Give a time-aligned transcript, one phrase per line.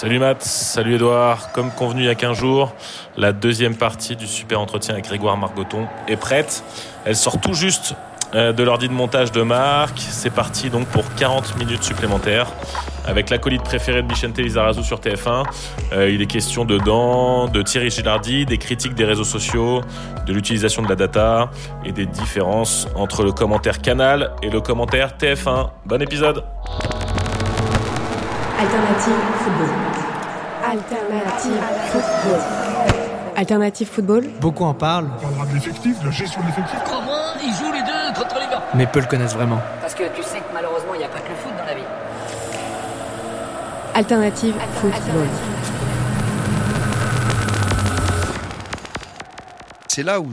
[0.00, 1.50] Salut Matt, salut Edouard.
[1.50, 2.72] Comme convenu il y a 15 jours,
[3.16, 6.62] la deuxième partie du super entretien avec Grégoire Margoton est prête.
[7.04, 7.96] Elle sort tout juste
[8.36, 9.98] euh, de l'ordi de montage de Marc.
[9.98, 12.46] C'est parti donc pour 40 minutes supplémentaires
[13.08, 15.42] avec l'acolyte préféré de Bichente Lizarazu sur TF1.
[15.92, 19.80] Euh, il est question dedans de Thierry Gilardi, des critiques des réseaux sociaux,
[20.26, 21.50] de l'utilisation de la data
[21.84, 25.70] et des différences entre le commentaire Canal et le commentaire TF1.
[25.86, 26.44] Bon épisode
[28.58, 29.14] Alternative
[29.44, 29.68] football.
[30.64, 32.40] Alternative football.
[33.36, 34.24] Alternative football.
[34.40, 36.78] Beaucoup en parlent, On parlera de l'effectif, de la gestion de l'effectif.
[36.84, 39.60] Comment ils jouent les deux contre Liverpool mais peu le connaissent vraiment.
[39.80, 41.74] Parce que tu sais que malheureusement, il n'y a pas que le foot dans la
[41.74, 41.86] vie.
[43.94, 45.26] Alternative football.
[49.98, 50.30] C'est là où,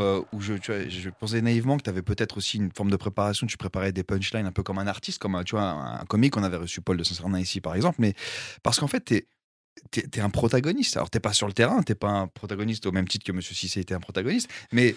[0.00, 0.54] euh, je,
[0.88, 4.02] je pensais naïvement que tu avais peut-être aussi une forme de préparation, tu préparais des
[4.02, 5.44] punchlines un peu comme un artiste, comme un,
[6.08, 6.36] comique.
[6.36, 7.98] On avait reçu Paul de Saint-Cernin ici, par exemple.
[8.00, 8.14] Mais
[8.64, 10.96] parce qu'en fait, tu es, un protagoniste.
[10.96, 13.54] Alors, t'es pas sur le terrain, t'es pas un protagoniste au même titre que Monsieur
[13.54, 14.50] Cissé était un protagoniste.
[14.72, 14.96] Mais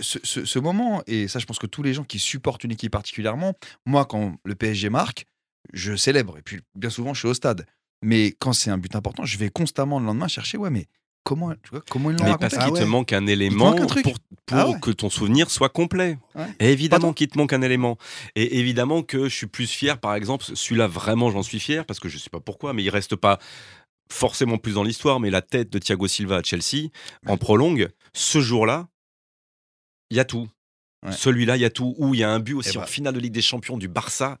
[0.00, 2.72] ce, ce- ce moment, et ça, je pense que tous les gens qui supportent une
[2.72, 5.24] équipe particulièrement, moi, quand le PSG marque,
[5.72, 6.36] je célèbre.
[6.36, 7.64] Et puis, bien souvent, je suis au stade.
[8.02, 10.88] Mais quand c'est un but important, je vais constamment le lendemain chercher, ouais, mais
[11.26, 12.88] comment, tu vois, comment ils l'ont Mais raconté parce qu'il Ah te ouais.
[12.90, 14.04] manque un élément manque un truc.
[14.04, 14.14] pour,
[14.46, 14.80] pour Ah ouais.
[14.80, 16.18] que ton souvenir soit complet.
[16.34, 16.46] Ouais.
[16.60, 17.98] Et évidemment qu'il te manque un élément.
[18.36, 22.00] Et évidemment que je suis plus fier, par exemple, celui-là vraiment j'en suis fier, parce
[22.00, 23.38] que je sais pas pourquoi, mais il reste pas
[24.10, 26.88] forcément plus dans l'histoire, mais la tête de Thiago Silva à Chelsea,
[27.26, 28.86] en prolongue, ce jour-là,
[30.10, 30.48] il y a tout.
[31.10, 31.94] Celui-là, il y a tout.
[31.98, 34.38] Où il y a un but aussi en finale de Ligue des Champions du Barça,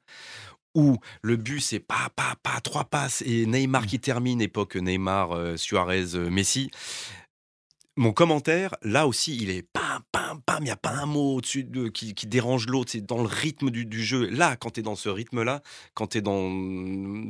[0.76, 3.86] où le but c'est pas, pas, pas, trois passes, et Neymar Mm.
[3.86, 6.70] qui termine, époque Neymar, euh, Suarez, euh, Messi.
[7.98, 11.36] Mon commentaire, là aussi, il est pam, pam, pam, il n'y a pas un mot
[11.36, 14.28] au-dessus de, qui, qui dérange l'autre, c'est dans le rythme du, du jeu.
[14.28, 15.62] Là, quand tu es dans ce rythme-là,
[15.94, 16.50] quand tu es dans,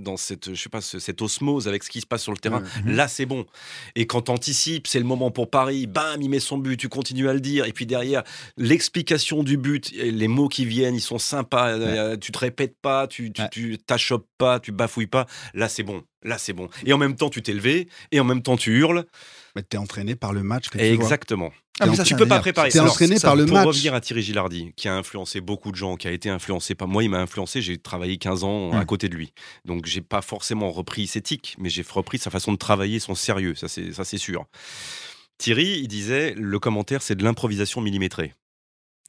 [0.03, 2.39] dans cette, je sais pas, ce- cette osmose avec ce qui se passe sur le
[2.39, 3.47] terrain, là, c'est bon.
[3.95, 6.89] Et quand tu anticipes, c'est le moment pour Paris, bam, il met son but, tu
[6.89, 8.25] continues à le dire, et puis derrière,
[8.57, 13.07] l'explication du but, les mots qui viennent, ils sont sympas, euh, tu te répètes pas,
[13.07, 13.49] tu tu- Ouais.
[13.53, 16.03] tu t'achoppes pas, tu bafouilles pas, là, c'est bon.
[16.23, 16.69] Là, c'est bon.
[16.85, 19.05] Et en même temps, tu t'es levé, et en même temps, tu hurles.
[19.55, 21.05] Mais t'es entraîné par le match que tu vois.
[21.05, 21.51] Exactement.
[21.79, 22.71] Ah, mais ça, tu peux pas préparer.
[22.71, 23.67] T'es entraîné ça, par le pour match.
[23.67, 26.89] revenir à Thierry Gilardi, qui a influencé beaucoup de gens, qui a été influencé par
[26.89, 27.61] moi, il m'a influencé.
[27.61, 28.87] J'ai travaillé 15 ans à Mm.
[28.87, 29.33] côté de lui,
[29.67, 33.15] donc j'ai pas forcément repris ses tics, mais j'ai repris sa façon de travailler, son
[33.15, 33.55] sérieux.
[33.55, 34.47] Ça c'est ça c'est sûr.
[35.39, 38.33] Thierry, il disait le commentaire c'est de l'improvisation millimétrée.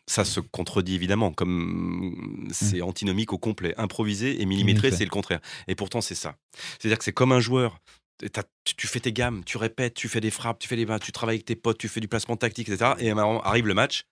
[0.10, 3.74] Ça se contredit évidemment, comme c'est antinomique au complet.
[3.78, 4.92] Improviser et millimétré, Millimétré.
[4.92, 5.40] c'est le contraire.
[5.68, 6.36] Et pourtant, c'est ça.
[6.80, 7.80] C'est-à-dire que c'est comme un joueur.
[8.64, 11.36] Tu, fais tes gammes, tu répètes, tu fais des frappes, tu fais des tu travailles
[11.36, 12.94] avec tes potes, tu fais du placement tactique, etc.
[12.98, 14.06] Et à un moment, arrive le match.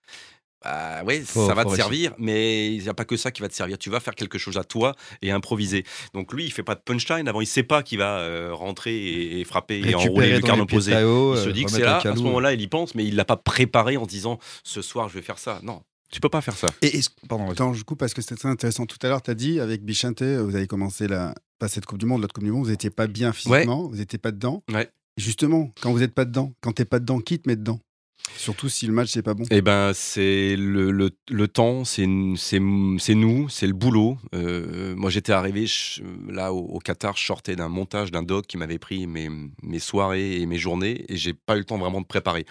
[0.64, 1.84] Bah ouais, Faut- ça va te réussir.
[1.84, 3.78] servir, mais il n'y a pas que ça qui va te servir.
[3.78, 5.84] Tu vas faire quelque chose à toi et improviser.
[6.14, 7.40] Donc lui, il fait pas de punchline avant.
[7.40, 10.92] Il sait pas qu'il va euh, rentrer et, et frapper et enrouler le opposé.
[10.92, 11.98] Tao, Il se euh, dit que c'est là.
[11.98, 14.82] À ce moment-là, il y pense, mais il l'a pas préparé en se disant ce
[14.82, 15.60] soir, je vais faire ça.
[15.62, 16.68] Non, tu peux pas faire ça.
[16.82, 17.50] Et est-ce- pardon.
[17.50, 18.86] Attends, je coupe parce que c'était très intéressant.
[18.86, 21.98] Tout à l'heure, tu as dit avec Bichente, vous avez commencé la, pas cette Coupe
[21.98, 24.62] du Monde, l'autre Coupe du Monde, vous n'étiez pas bien physiquement, vous n'étiez pas dedans.
[24.72, 24.88] Ouais.
[25.16, 27.78] Justement, quand vous n'êtes pas dedans, quand tu n'es pas dedans, qui te met dedans?
[28.36, 29.44] Surtout si le match, c'est pas bon.
[29.50, 32.58] Eh ben, c'est le, le, le temps, c'est nous, c'est
[33.66, 34.18] le boulot.
[34.34, 35.66] Euh, moi, j'étais arrivé
[36.28, 39.28] là au, Qatar, je sortais d'un montage d'un doc qui m'avait pris mes,
[39.62, 42.44] mes soirées et mes journées, et j'ai pas eu le temps vraiment de préparer.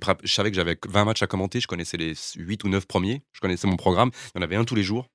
[0.00, 2.86] Pré- Je savais que j'avais 20 matchs à commenter, je connaissais les 8 ou 9
[2.86, 5.08] premiers, je connaissais mon programme, il y en avait un tous les jours,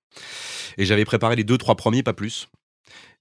[0.78, 2.48] et j'avais préparé les 2-3 premiers, pas plus.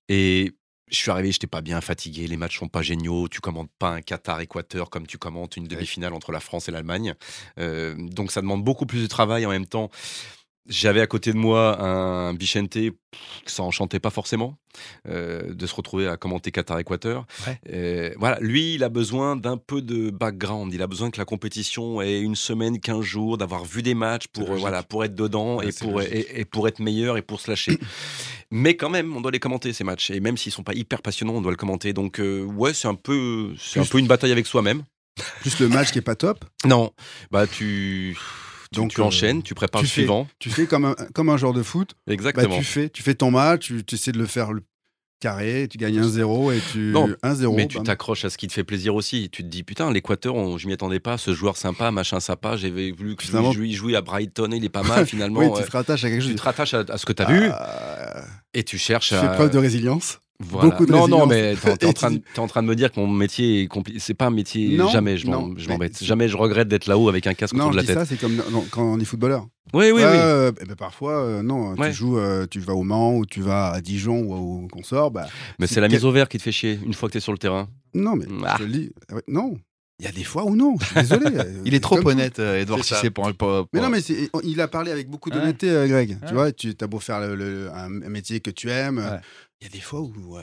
[0.08, 0.52] Et
[0.92, 3.90] je suis arrivé, j'étais pas bien fatigué, les matchs sont pas géniaux, tu commandes pas
[3.90, 7.14] un Qatar-Équateur comme tu commentes une demi-finale entre la France et l'Allemagne.
[7.58, 9.90] Euh, donc ça demande beaucoup plus de travail en même temps.
[10.68, 12.92] J'avais à côté de moi un Bichente, pff,
[13.46, 14.58] ça enchantait pas forcément
[15.08, 17.26] euh, de se retrouver à commenter Qatar-Équateur.
[17.46, 17.58] Ouais.
[17.72, 20.72] Euh, voilà, lui, il a besoin d'un peu de background.
[20.72, 24.28] Il a besoin que la compétition ait une semaine, 15 jours, d'avoir vu des matchs
[24.28, 27.22] pour, euh, voilà, pour être dedans Ouais, et, pour, et, et pour être meilleur et
[27.22, 27.76] pour se lâcher.
[28.52, 30.10] Mais quand même, on doit les commenter ces matchs.
[30.10, 31.92] Et même s'ils sont pas hyper passionnants, on doit le commenter.
[31.92, 34.84] Donc, euh, ouais, c'est un peu, c'est un peu une bataille avec soi-même.
[35.40, 36.44] Plus le match qui est pas top?
[36.64, 36.92] Non,
[37.30, 38.16] bah Tu,
[38.76, 40.26] Donc, tu euh, enchaînes, tu prépares tu le fais- suivant.
[40.38, 41.92] Tu fais comme un, comme un joueur de foot.
[42.06, 42.56] Bah, Exactement.
[42.58, 44.62] tu, fais, tu fais ton match, tu, tu essaies de le faire le
[45.20, 46.90] carré, tu gagnes 1-0 et tu.
[46.92, 47.54] Non, 1-0.
[47.54, 49.28] Mais tu t'accroches à ce qui te fait plaisir aussi.
[49.30, 52.56] Tu te dis, putain, l'Équateur, on- je m'y attendais pas, ce joueur sympa, machin sympa.
[52.56, 55.40] J'avais voulu que Finalement- jouait à Brighton, il est pas mal finalement.
[55.40, 56.36] Oui, tu te rattaches à quelque Tu chose.
[56.36, 59.20] te rattaches à, à ce que tu as vu Ah, et tu cherches tu à.
[59.28, 60.18] fais preuve de résilience.
[60.40, 60.70] Voilà.
[60.70, 62.66] beaucoup de non, non, mais t'es t'es en, train tu de- t'es en train de
[62.68, 64.00] me dire que mon métier est compliqué.
[64.00, 66.02] C'est pas un métier, Non, jamais je non, m'en- je mais- m'embête.
[66.02, 67.94] Jamais je regrette d'être là-haut avec un casque Non, autour de la tête.
[67.96, 69.46] ça, c'est comme non, quand on est footballeur.
[69.72, 70.02] Oui, oui, oui.
[70.02, 71.74] euh, eh ben parfois, euh, non.
[71.76, 71.90] Ouais.
[71.90, 75.12] Tu joues, euh, tu vas au Mans ou tu vas à Dijon ou au Consort.
[75.12, 75.26] Bah,
[75.60, 77.20] Mais c'est la mise au vert qui te fait chier une fois que tu es
[77.22, 77.68] sur le terrain.
[77.94, 78.54] non, mais Ah.
[78.58, 78.90] je te le dis.
[79.12, 79.56] Ouais, Non,
[80.00, 80.74] il y a des fois où non.
[80.80, 81.26] Je suis désolé.
[81.36, 82.96] euh, Il est trop honnête, euh, Edouard C'est ça.
[82.96, 84.00] Cissé, pour, pour- Mais pour- non, mais
[84.42, 86.10] il a parlé avec beaucoup d'honnêteté, euh, Greg.
[86.20, 86.28] Ouais.
[86.28, 88.98] Tu vois, tu as beau faire le- le- un métier que tu aimes.
[88.98, 89.20] Ouais.
[89.62, 90.42] Il y a des fois où euh,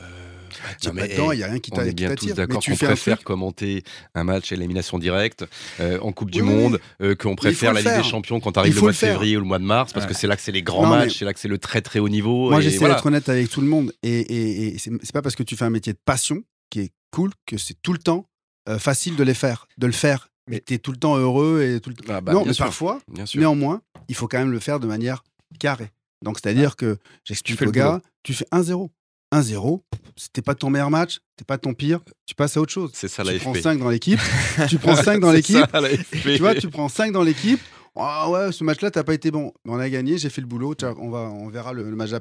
[0.86, 2.36] bah, pas dedans, il n'y a rien qui On t'a- est bien tous t'attire.
[2.36, 3.84] D'accord tu qu'on préfère commenter
[4.16, 5.46] un match à élimination directe
[5.82, 8.76] euh, en Coupe du Oui, Monde, euh, qu'on préfère la Ligue des Champions quand arrive
[8.76, 10.14] le mois de février ou le mois de mars, parce Ouais.
[10.14, 11.82] que c'est là que c'est les grands Non, matchs, c'est là que c'est le très
[11.82, 12.50] très haut niveau.
[12.50, 12.96] Moi, j'essaie voilà.
[12.96, 13.92] d'être honnête avec tout le monde.
[14.04, 16.92] Et, et, et c'est pas parce que tu fais un métier de passion qui est
[17.12, 18.26] cool que c'est tout le temps
[18.70, 20.30] euh, facile de les faire, de le faire.
[20.50, 22.06] Mais tu es tout le temps heureux et tout le temps.
[22.08, 23.42] Ah bah, non, mais sûr, parfois, bien sûr.
[23.42, 25.26] néanmoins, il faut quand même le faire de manière
[25.60, 25.90] carrée.
[26.24, 28.90] Donc, c'est-à-dire que j'explique au le gars, tu fais 1-0.
[29.34, 29.82] 1-0,
[30.16, 32.92] c'était pas ton meilleur match, c'était pas ton pire, tu passes à autre chose.
[32.94, 33.62] C'est ça tu la prends FP.
[33.62, 34.20] 5 dans l'équipe,
[34.68, 35.66] tu prends 5 dans l'équipe,
[36.24, 37.60] tu vois, tu prends 5 dans l'équipe.
[38.02, 39.52] Ah ouais, ce match-là, t'as pas été bon.
[39.66, 40.74] Mais on a gagné, j'ai fait le boulot.
[40.84, 42.12] on, va, on verra le, le match.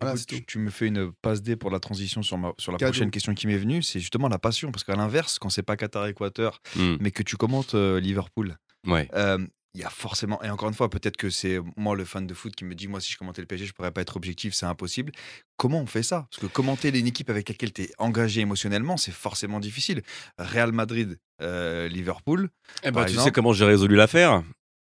[0.00, 0.34] Voilà, Écoute, tout.
[0.36, 2.90] tu, tu me fais une passe D pour la transition sur, ma- sur la Cadeau.
[2.92, 4.72] prochaine question qui m'est venue, c'est justement la passion.
[4.72, 8.56] Parce qu'à l'inverse, quand c'est pas Qatar-Équateur, Hmm, mais que tu commentes euh, Liverpool,
[8.86, 9.08] ouais.
[9.14, 9.38] euh,
[9.78, 12.34] il y a forcément, et encore une fois, peut-être que c'est moi le fan de
[12.34, 14.52] foot qui me dit, moi si je commentais le PSG, je pourrais pas être objectif,
[14.52, 15.12] c'est impossible.
[15.56, 16.26] Comment on fait ça?
[16.30, 20.02] Parce que commenter une équipe avec laquelle tu es engagé émotionnellement, c'est forcément difficile.
[20.36, 22.48] Real Madrid, euh, Liverpool,
[22.82, 24.42] Eh ben, tu sais comment j'ai résolu l'affaire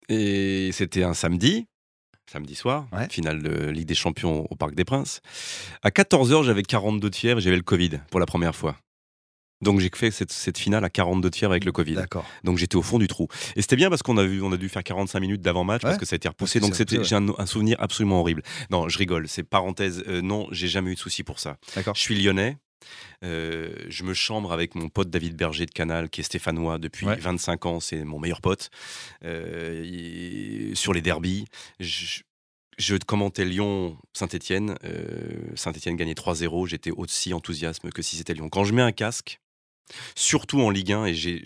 [0.08, 1.66] Et c'était un samedi,
[2.30, 3.08] samedi soir, Ouais.
[3.08, 5.20] finale de Ligue des Champions au Parc des Princes.
[5.82, 8.76] À 14h, j'avais 42 de fièvre et j'avais le Covid pour la première fois.
[9.62, 11.94] Donc j'ai fait cette, cette finale à 42 de fièvre avec le Covid.
[11.94, 12.24] d'accord.
[12.44, 13.28] Donc j'étais au fond du trou.
[13.56, 15.98] Et c'était bien parce qu'on a, vu, on a dû faire 45 minutes d'avant-match parce
[15.98, 16.60] que ça a été repoussé.
[16.60, 18.42] Donc c'était, j'ai un, un souvenir absolument horrible.
[18.70, 20.02] Non, je rigole, c'est parenthèse.
[20.08, 21.58] Euh, non, j'ai jamais eu de souci pour ça.
[21.76, 21.94] D'accord.
[21.94, 22.56] Je suis lyonnais.
[23.22, 27.04] Euh, je me chambre avec mon pote David Berger de Canal, qui est stéphanois depuis
[27.06, 27.16] Ouais.
[27.16, 27.80] 25 ans.
[27.80, 28.70] C'est mon meilleur pote.
[29.34, 31.44] Euh, sur les derbies,
[31.78, 32.20] je,
[32.78, 34.76] je commentais Lyon-Saint-Etienne.
[35.54, 36.66] Saint-Etienne gagnait 3-0.
[36.66, 38.48] J'étais aussi enthousiasme que si c'était Lyon.
[38.48, 39.40] Quand je mets un casque,
[40.14, 41.42] surtout en Ligue 1, et j'ai-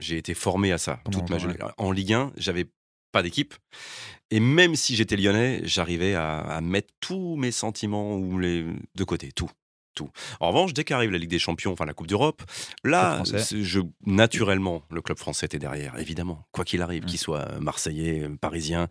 [0.00, 1.58] été formé à ça Pendant toute ma jeunesse.
[1.76, 2.66] En Ligue 1, j'avais
[3.12, 3.54] pas d'équipe.
[4.30, 8.64] Et même si j'étais lyonnais, j'arrivais à, à mettre tous mes sentiments ou les,
[8.94, 9.50] de côté, tout.
[9.96, 10.08] Tout.
[10.38, 12.42] En revanche, dès qu'arrive la Ligue des Champions, enfin la Coupe d'Europe,
[12.84, 16.46] là, je, naturellement, le club français était derrière, évidemment.
[16.52, 17.06] Quoi qu'il arrive, Mm.
[17.06, 18.86] qu'il soit marseillais, parisien,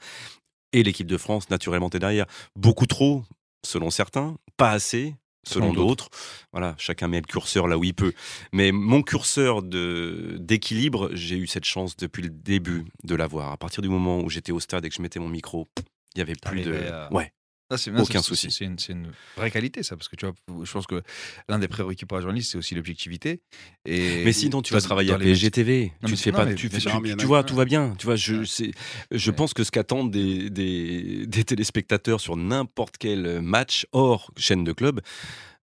[0.74, 2.26] et l'équipe de France, naturellement, était derrière.
[2.58, 3.24] Beaucoup trop,
[3.66, 5.16] selon certains, pas assez,
[5.48, 6.10] selon d'autres.
[6.52, 8.14] Voilà, chacun met le curseur là où il peut.
[8.52, 13.52] Mais mon curseur de- d'équilibre, j'ai eu cette chance depuis le début de l'avoir.
[13.52, 15.68] À partir du moment où j'étais au stade et que je mettais mon micro,
[16.16, 16.74] il y avait plus de.
[16.90, 17.32] À- Ouais.
[17.78, 18.50] C'est- Aucun ça, souci.
[18.52, 20.36] C'est une, vraie qualité, ça, parce que tu vois,
[20.66, 21.02] je pense que
[21.48, 23.42] l'un des prérequis pour un journaliste, c'est aussi l'objectivité.
[23.86, 25.94] Et Mais sinon, tu vas travailler à les PSG métiers- TV.
[26.02, 26.54] Non, tu te fais non, pas.
[26.54, 27.96] Tu, fais- tu- vois, tout va bien.
[28.00, 29.32] Tu vois, je, Ouais.
[29.36, 34.72] pense que ce qu'attendent des, des, des téléspectateurs sur n'importe quel match hors chaîne de
[34.74, 35.02] club,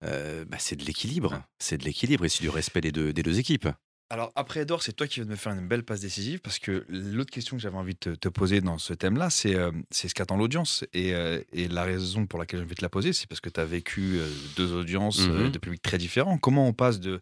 [0.03, 1.43] euh, bah, c'est de l'équilibre.
[1.59, 3.67] C'est de l'équilibre et c'est du respect des deux, des deux équipes.
[4.09, 6.59] Alors, après Edouard, c'est toi qui viens de me faire une belle passe décisive, parce
[6.59, 9.71] que l'autre question que j'avais envie de te, te poser dans ce thème-là, c'est euh,
[9.91, 10.85] ce qu'attend l'audience.
[10.93, 13.41] Et, euh, et la raison pour laquelle j'ai envie de te la poser, c'est parce
[13.41, 15.51] que tu as vécu euh, deux audiences Mhm.
[15.51, 16.37] de publics très différents.
[16.37, 17.19] Comment on passe de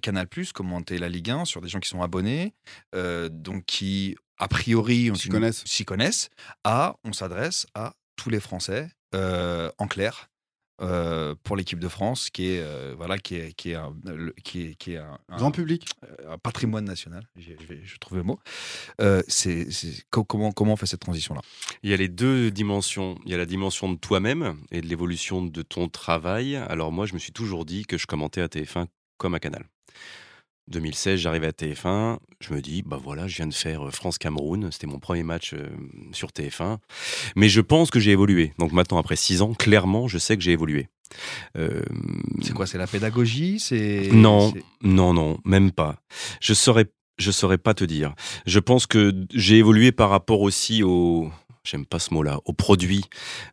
[0.00, 2.54] Canal, commenter la Ligue 1 sur des gens qui sont abonnés,
[3.30, 5.64] donc qui, a priori, S'y connaissent.
[5.84, 6.30] connaissent,
[6.64, 10.30] à on s'adresse à tous les Français, en clair.
[10.80, 14.32] Euh, pour l'équipe de France, qui est euh, voilà, qui est qui est un, le-
[14.44, 15.88] qui est, qui est un- un- Grand public.
[16.04, 17.26] euh, un patrimoine national.
[17.36, 18.38] Je, vais, je trouve le mot.
[19.00, 21.40] Euh, c'est c'est- co- comment comment on fait cette transition là
[21.82, 23.18] Il y a les deux dimensions.
[23.24, 26.56] Il y a la dimension de toi-même et de l'évolution de ton travail.
[26.56, 29.64] Alors moi, je me suis toujours dit que je commentais à TF1 comme à Canal.
[30.68, 34.70] 2016, j'arrive à TF1, je me dis, bah voilà, je viens de faire euh, France-Cameroun,
[34.70, 35.68] c'était mon premier match euh,
[36.12, 36.78] sur TF1,
[37.36, 38.52] mais je pense que j'ai évolué.
[38.58, 40.88] Donc maintenant, après six ans, clairement, je sais que j'ai évolué.
[41.56, 41.82] Euh,
[42.42, 45.96] C'est quoi C'est la pédagogie C'est non, non, non, même pas.
[46.40, 46.86] Je saurais,
[47.18, 48.14] je saurais pas te dire.
[48.46, 51.30] Je pense que j'ai évolué par rapport aussi au.
[51.70, 53.04] J'aime pas ce mot-là, au produit.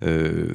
[0.03, 0.47] Euh,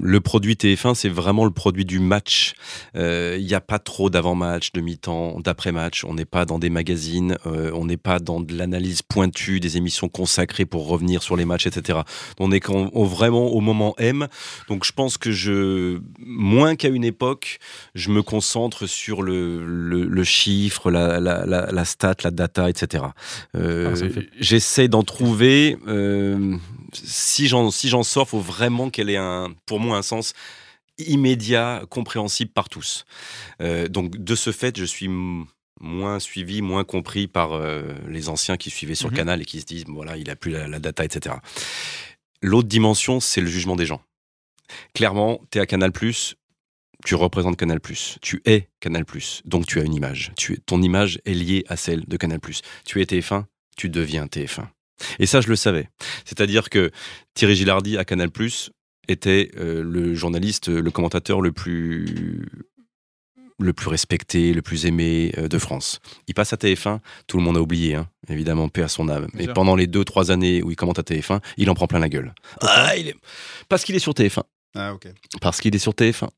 [0.00, 2.54] le produit TF1, c'est vraiment le produit du match.
[2.96, 6.04] Euh, Il n'y a pas trop d'avant-match, de mi-temps, d'après-match.
[6.04, 9.76] On n'est pas dans des magazines, euh, on n'est pas dans de l'analyse pointue, des
[9.76, 12.00] émissions consacrées pour revenir sur les matchs, etc.
[12.40, 14.26] On est quand- vraiment au moment M.
[14.68, 17.58] Donc je pense que je, moins qu'à une époque,
[17.94, 22.68] je me concentre sur le, le, le chiffre, la, la, la, la stat, la data,
[22.68, 23.04] etc.
[23.56, 25.76] Euh, Ah, fait- J'essaie d'en trouver.
[26.92, 30.32] Si j'en si j'en sors, faut vraiment qu'elle ait un, pour moi un sens
[30.98, 33.04] immédiat, compréhensible par tous.
[33.60, 35.08] Euh, donc de ce fait, je suis
[35.80, 39.16] moins suivi, moins compris par euh, les anciens qui suivaient sur Mhm.
[39.16, 41.36] Canal et qui se disent voilà, il a plus la, la data, etc.
[42.42, 44.02] L'autre dimension, c'est le jugement des gens.
[44.94, 45.92] Clairement, tu es à Canal+,
[47.04, 47.80] tu représentes Canal+,
[48.20, 49.04] tu es Canal+,
[49.44, 50.32] donc tu as une image.
[50.36, 52.40] Tu, ton image est liée à celle de Canal+.
[52.84, 53.44] Tu es TF1,
[53.76, 54.66] tu deviens TF1.
[55.18, 55.88] Et ça, je le savais.
[56.24, 56.90] C'est-à-dire que
[57.34, 58.30] Thierry Gilardi à Canal+,
[59.08, 62.46] était euh, le journaliste, le commentateur le plus
[63.60, 65.98] le plus respecté, le plus aimé euh, de France.
[66.28, 69.26] Il passe à TF1, tout le monde a oublié, hein, évidemment, paix à son âme.
[69.34, 71.98] Mais pendant les deux, trois années où il commente à TF1, il en prend plein
[71.98, 72.34] la gueule.
[72.60, 73.16] Ah, il est...
[73.68, 74.42] Parce qu'il est sur TF1.
[74.74, 75.08] Ah, ok.
[75.40, 76.28] Parce qu'il est sur TF1.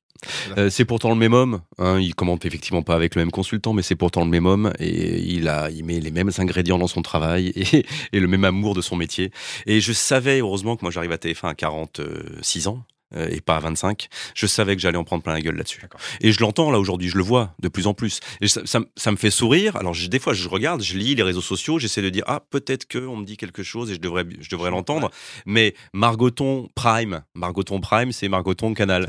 [0.59, 1.63] Euh, c'est pourtant le même homme.
[1.79, 4.71] hein, il commente effectivement pas avec le même consultant, mais c'est pourtant le même homme
[4.79, 8.45] et il a, il met les mêmes ingrédients dans son travail et, et le même
[8.45, 9.31] amour de son métier.
[9.67, 12.85] Et je savais, heureusement, que moi j'arrive à TF1 à 46 ans.
[13.17, 15.83] Euh, et pas à 25, je savais que j'allais en prendre plein la gueule là-dessus.
[16.21, 18.21] Et je l'entends là aujourd'hui, je le vois de plus en plus.
[18.41, 19.77] Et ça, ça me- ça me fait sourire.
[19.77, 22.41] Alors je- des fois, je regarde, je lis les réseaux sociaux, j'essaie de dire ah
[22.51, 25.11] peut-être que on me dit quelque chose et je devrais, je devrais l'entendre.
[25.47, 29.07] Mais Margoton Prime, Margoton Prime, c'est Margoton Canal.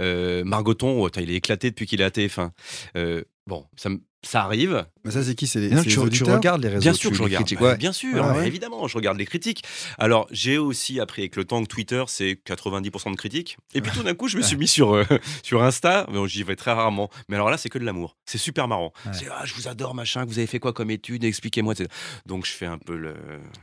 [0.00, 2.50] Euh, Margoton, oh, il est éclaté depuis qu'il est à TF1.
[2.96, 4.86] Euh, bon, ça, me- ça arrive.
[5.04, 5.46] Mais ça, c'est qui?
[5.48, 6.36] C'est les, non, tu, les tu auditeurs?
[6.36, 7.44] regardes les réseaux Bien sûr tu que je les regarde.
[7.44, 7.76] critiques, Bah, ouais.
[7.76, 8.46] Bien sûr, Ouais, bah, ouais.
[8.46, 9.64] évidemment, je regarde les critiques.
[9.98, 13.56] Alors, j'ai aussi appris avec le temps que Twitter, c'est 90% de critiques.
[13.74, 15.04] Et puis tout d'un coup, je me suis mis sur, euh,
[15.42, 16.06] sur Insta.
[16.12, 17.10] Bon, J'y vais très rarement.
[17.28, 18.16] Mais alors là, c'est que de l'amour.
[18.26, 18.92] C'est super marrant.
[19.06, 19.12] Ouais.
[19.12, 20.24] C'est ah, je vous adore, machin.
[20.24, 21.24] Vous avez fait quoi comme étude?
[21.24, 21.74] Expliquez-moi.
[22.26, 23.14] Donc, je fais un peu le.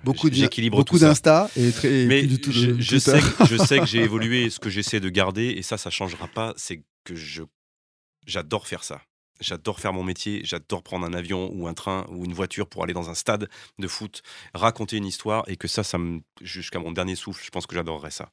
[0.03, 2.99] Beaucoup J'équilibre beaucoup d'Insta et, très, et Mais du tout de je, je Twitter.
[2.99, 4.49] sais, que- je sais que j'ai évolué.
[4.49, 7.43] Ce que j'essaie de garder, et ça, ça changera pas, c'est que je
[8.25, 9.01] j'adore faire ça.
[9.39, 12.83] J'adore faire mon métier, j'adore prendre un avion ou un train ou une voiture pour
[12.83, 14.21] aller dans un stade de foot,
[14.53, 17.75] raconter une histoire et que ça, ça me, jusqu'à mon dernier souffle, je pense que
[17.75, 18.31] j'adorerais ça.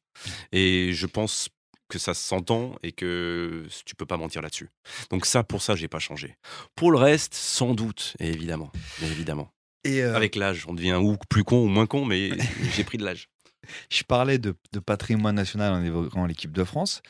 [0.53, 1.49] Et je pense
[1.89, 4.71] que ça s'entend et que tu peux pas mentir là-dessus.
[5.11, 6.37] Donc ça, pour ça, j'ai pas changé.
[6.75, 9.53] Pour le reste, sans doute, et évidemment, bien évidemment.
[9.85, 12.31] Et euh, Avec l'âge, on devient ou plus con ou moins con, mais
[12.75, 13.29] j'ai pris de l'âge.
[13.91, 17.03] je parlais de, de patrimoine national en évoquant l'équipe de France.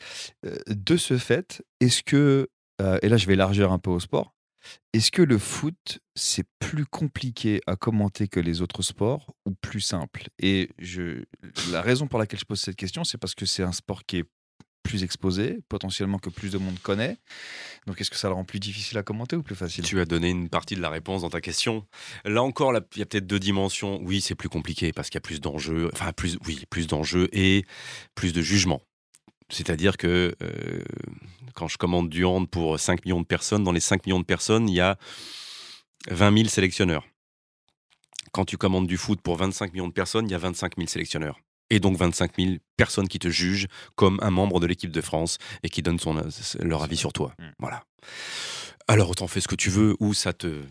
[0.45, 2.47] Euh, de ce fait, est-ce que,
[2.81, 4.33] euh, et là je vais élargir un peu au sport,
[4.93, 9.81] est-ce que le foot, c'est plus compliqué à commenter que les autres sports ou plus
[9.81, 10.27] simple?
[10.39, 10.69] Et
[11.71, 14.17] la raison pour laquelle je pose cette question, c'est parce que c'est un sport qui
[14.17, 14.25] est
[14.83, 17.17] plus exposé, potentiellement que plus de monde connaît.
[17.87, 19.83] Donc est-ce que ça le rend plus difficile à commenter ou plus facile?
[19.83, 21.85] Tu as donné une partie de la réponse dans ta question.
[22.23, 23.99] Là encore, il y a peut-être deux dimensions.
[24.01, 25.89] Oui, c'est plus compliqué parce qu'il y a plus d'enjeux.
[25.91, 27.65] Enfin, plus, oui, plus d'enjeux et
[28.15, 28.81] plus de jugement.
[29.49, 30.83] C'est-à-dire que euh,
[31.53, 34.25] quand je commande du hand pour 5 millions de personnes, dans les 5 millions de
[34.25, 34.97] personnes, il y a
[36.09, 37.05] 20 000 sélectionneurs.
[38.31, 40.87] Quand tu commandes du foot pour 25 millions de personnes, il y a 25 000
[40.87, 41.39] sélectionneurs.
[41.69, 45.37] Et donc 25 000 personnes qui te jugent comme un membre de l'équipe de France
[45.63, 46.21] et qui donnent son,
[46.59, 47.33] leur avis sur toi.
[47.39, 47.43] Mm.
[47.59, 47.83] Voilà.
[48.87, 50.61] Alors autant fais ce que tu veux ou ça te...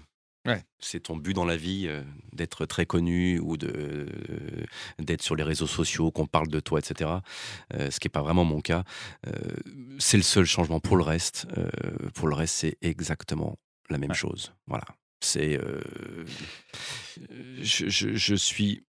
[0.46, 0.62] Ouais.
[0.78, 4.64] C'est ton but dans la vie euh, d'être très connu ou de euh,
[4.98, 7.10] d'être sur les réseaux sociaux, qu'on parle de toi, etc.
[7.74, 8.84] Euh, ce qui n'est pas vraiment mon cas.
[9.98, 10.80] C'est le seul changement.
[10.80, 11.46] Pour le reste,
[12.14, 13.58] pour le reste, c'est exactement
[13.90, 14.16] la même Ouais.
[14.16, 14.52] chose.
[14.66, 14.84] Voilà.
[15.20, 15.58] C'est,
[17.62, 18.84] je, je- je suis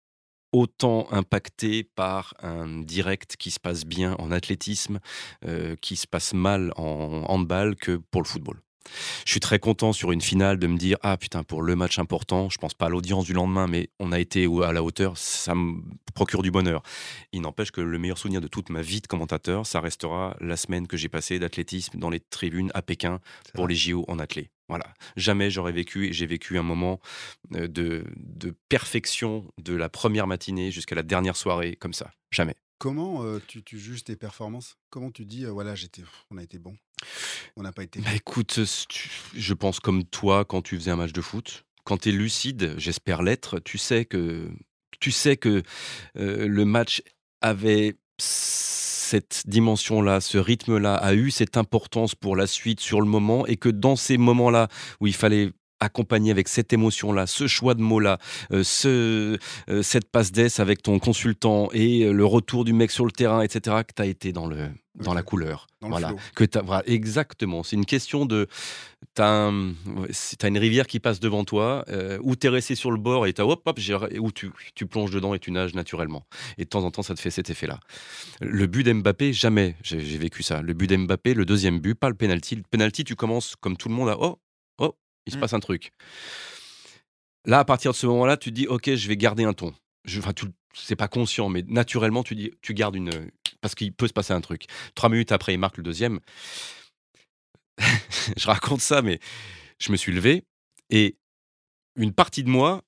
[0.52, 5.00] autant impacté par un direct qui se passe bien en athlétisme,
[5.46, 8.60] euh, qui se passe mal en handball que pour le football.
[9.24, 11.98] Je suis très content sur une finale de me dire ah putain pour le match
[11.98, 15.16] important, je pense pas à l'audience du lendemain, mais on a été à la hauteur,
[15.16, 15.82] ça me
[16.14, 16.82] procure du bonheur.
[17.32, 20.56] Il n'empêche que le meilleur souvenir de toute ma vie de commentateur, ça restera la
[20.56, 23.20] semaine que j'ai passée d'athlétisme dans les tribunes à Pékin
[23.54, 24.50] pour les JO en athlée.
[24.68, 24.86] Voilà.
[25.16, 27.00] Jamais j'aurais vécu et j'ai vécu un moment
[27.54, 32.10] euh, de, de perfection de la première matinée jusqu'à la dernière soirée comme ça.
[32.30, 32.54] Jamais.
[32.78, 34.76] Comment euh, tu, tu juges tes performances?
[34.90, 36.74] Comment tu dis, euh, voilà, j'étais, on a été bon,
[37.56, 38.00] on n'a pas été.
[38.00, 38.66] Bah écoute, euh,
[39.34, 41.64] je pense comme toi quand tu faisais un match de foot.
[41.84, 44.48] Quand tu es lucide, j'espère l'être, tu sais que,
[45.00, 45.62] tu sais que
[46.16, 47.02] euh, le match
[47.40, 53.46] avait cette dimension-là, ce rythme-là, a eu cette importance pour la suite sur le moment
[53.46, 54.68] et que dans ces moments-là
[55.00, 55.52] où il fallait
[55.82, 58.18] accompagné avec cette émotion-là, ce choix de mots-là,
[58.52, 59.36] euh, ce,
[59.68, 63.10] euh, cette passe d'ess avec ton consultant et euh, le retour du mec sur le
[63.10, 65.66] terrain, etc., que tu as été dans, le, dans la couleur.
[65.80, 66.14] Dans voilà.
[66.36, 67.64] Que t'as- voilà, exactement.
[67.64, 68.46] C'est une question de.
[69.16, 72.98] Tu as, une rivière qui passe devant toi, euh, ou tu es resté sur le
[72.98, 73.80] bord et tu hop, hop,
[74.20, 76.24] ou tu, tu plonges dedans et tu nages naturellement.
[76.58, 77.80] Et de temps en temps, ça te fait cet effet-là.
[78.40, 80.62] Le but d'Mbappé, jamais j'ai vécu ça.
[80.62, 82.54] Le but d'Mbappé, le deuxième but, pas le penalty.
[82.54, 84.38] Le penalty, tu commences comme tout le monde à oh,
[85.26, 85.40] il se Mm.
[85.40, 85.92] passe un truc.
[87.44, 89.74] Là, à partir de ce moment-là, tu te dis ok, je vais garder un ton.
[90.18, 90.32] Enfin,
[90.74, 94.32] c'est pas conscient, mais naturellement, tu dis, tu gardes une, parce qu'il peut se passer
[94.32, 94.66] un truc.
[94.94, 96.20] Trois minutes après, il marque le deuxième.
[98.36, 99.18] je raconte ça, mais
[99.78, 100.44] je me suis levé
[100.90, 101.16] et
[101.96, 102.82] une partie de moi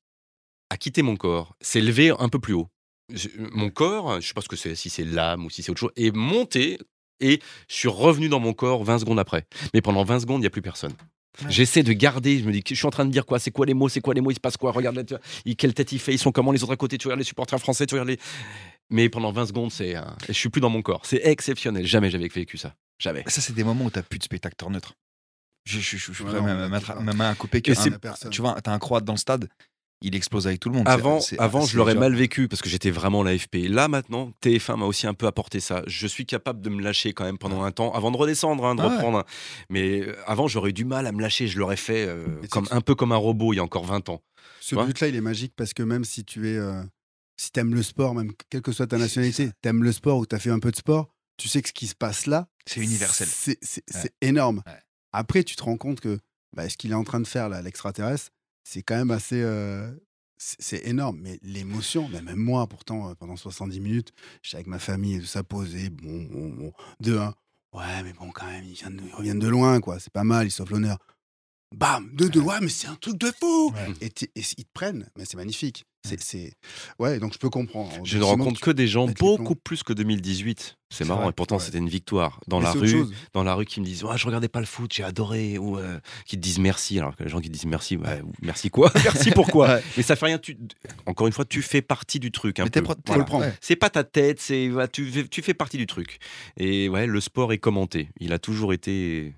[0.71, 2.69] a quitté mon corps, s'est levé un peu plus haut.
[3.13, 5.71] Je- mon corps, je sais pas ce que c'est, si c'est l'âme ou si c'est
[5.71, 6.79] autre chose, est monté
[7.21, 9.47] et je suis revenu dans mon corps 20 secondes après.
[9.73, 10.95] Mais pendant 20 secondes, il n'y a plus personne.
[11.49, 13.67] J'essaie de garder, je me dis, je suis en train de dire quoi C'est quoi
[13.67, 15.57] les mots C'est quoi les mots Il se passe quoi Regarde, là, tu vois, il-
[15.57, 17.59] quelle tête il fait Ils sont comment les autres à côté Tu regardes les supporters
[17.59, 18.19] français, tu regardes les.
[18.91, 21.03] Mais pendant 20 secondes, c'est, un- je suis plus dans mon corps.
[21.05, 21.87] C'est exceptionnel.
[21.87, 22.75] Jamais j'avais vécu ça.
[22.99, 23.25] Jamais.
[23.27, 24.95] Ça, c'est des moments où t'as plus de spectateur neutre.
[25.65, 26.69] Je, je, Ouais, non,
[27.03, 28.31] ma main à couper que un- personne.
[28.31, 29.49] tu vois, t'as un croate dans le stade,
[30.01, 30.89] il explose avec tout le monde.
[30.89, 33.69] Avant, avant je l'aurais mal vécu parce que j'étais vraiment l'AFP.
[33.69, 35.83] Là, maintenant, TF1 m'a aussi un peu apporté ça.
[35.87, 38.75] Je suis capable de me lâcher quand même pendant un temps, avant de redescendre, hein,
[38.75, 38.95] de Ah ouais.
[38.97, 39.25] reprendre.
[39.71, 41.47] Mais euh, avant, j'aurais eu du mal à me lâcher.
[41.49, 44.09] Je l'aurais fait euh, comme, un peu comme un robot il y a encore 20
[44.11, 44.23] ans.
[44.61, 46.57] Ce but-là, il est magique parce que même si tu es.
[46.57, 46.83] euh,
[47.37, 50.39] si t'aimes le sport, même quelle que soit ta nationalité, t'aimes le sport ou t'as
[50.39, 52.47] fait un peu de sport, tu sais que ce qui se passe là.
[52.67, 53.27] C'est universel.
[53.29, 53.59] C'est
[53.95, 54.11] Ouais.
[54.21, 54.63] énorme.
[55.13, 56.19] Après, tu te rends compte que
[56.55, 58.31] bah, ce qu'il est en train de faire, là, l'extraterrestre,
[58.65, 59.41] c'est quand même assez.
[59.41, 59.93] euh,
[60.37, 61.21] c'est énorme.
[61.23, 65.27] Mais l'émotion, bah, même moi, pourtant, pendant 70 minutes, j'étais avec ma famille et tout
[65.27, 65.89] ça posé.
[65.91, 66.73] Bon, bon, bon.
[67.03, 67.33] 2-1.
[67.73, 70.01] Ouais, mais bon, quand même, ils, viennent de- ils reviennent de loin, quoi.
[70.01, 70.99] C'est pas mal, ils sauvent l'honneur.
[71.75, 72.41] Bam 2-2.
[72.41, 73.71] Ouais, mais c'est un truc de fou.
[73.73, 73.93] Ouais.
[74.01, 75.85] Et, et ils te prennent, mais c'est magnifique.
[76.07, 76.53] C'est, c'est-
[76.99, 77.91] Ouais, donc je peux comprendre.
[78.05, 80.77] Je ne rencontre que des gens beaucoup plus que 2018.
[80.91, 82.39] C'est C'est marrant, vrai, et pourtant c'était une victoire.
[82.47, 83.13] Dans Mais la rue, chose.
[83.33, 85.79] dans la rue qui me disent ouais, je regardais pas le foot, j'ai adoré ou
[85.79, 87.99] euh, qui te disent merci alors que les gens qui disent merci
[88.43, 88.93] merci quoi?
[89.03, 90.57] Merci pourquoi mais ça fait rien tu
[91.07, 93.25] encore une fois tu fais partie du truc un Mais t'es peu Voilà.
[93.37, 93.53] ouais.
[93.61, 96.19] c'est pas ta tête c'est tu, fais- tu fais partie du truc
[96.59, 99.35] et ouais le sport est commenté il a toujours été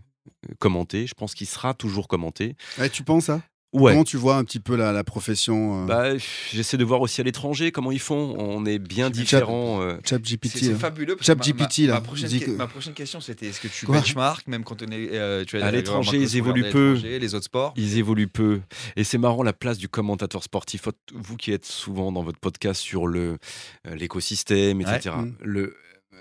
[0.51, 3.41] euh, commenté je pense qu'il sera toujours commenté Ouais, tu penses ça
[3.77, 6.19] ouais Comment tu vois un petit peu la, la profession euh, bah,
[6.53, 10.21] j'essaie de voir aussi à l'étranger comment ils font on est bien différents euh, C'est
[10.23, 10.77] GPT c'est là.
[10.79, 11.17] fabuleux.
[11.29, 13.69] ma- GPT, ma, là, Ma prochaine, dis que- que- ma prochaine question, c'était est-ce que
[13.69, 15.11] tu Quoi benchmark, même quand on est.
[15.13, 16.95] euh, tu À l'étranger, ils évoluent peu.
[17.03, 17.73] Les autres sports.
[17.77, 18.61] Ils évoluent peu.
[18.97, 20.89] Et c'est marrant la place du commentateur sportif.
[21.15, 23.37] Vous qui êtes souvent dans votre podcast sur euh,
[23.97, 25.11] l'écosystème, etc.
[25.17, 25.33] Ouais.
[25.43, 25.77] Le,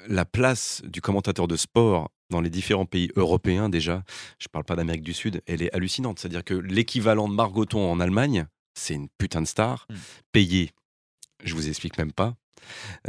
[0.08, 4.04] la place du commentateur de sport dans les différents pays européens déjà,
[4.40, 6.20] je parle pas d'Amérique du Sud, elle est hallucinante.
[6.20, 9.96] C'est-à-dire que l'équivalent de Margoton en Allemagne, c'est une putain de star, Mm.
[10.32, 10.70] payée.
[11.44, 12.36] Je vous explique même pas.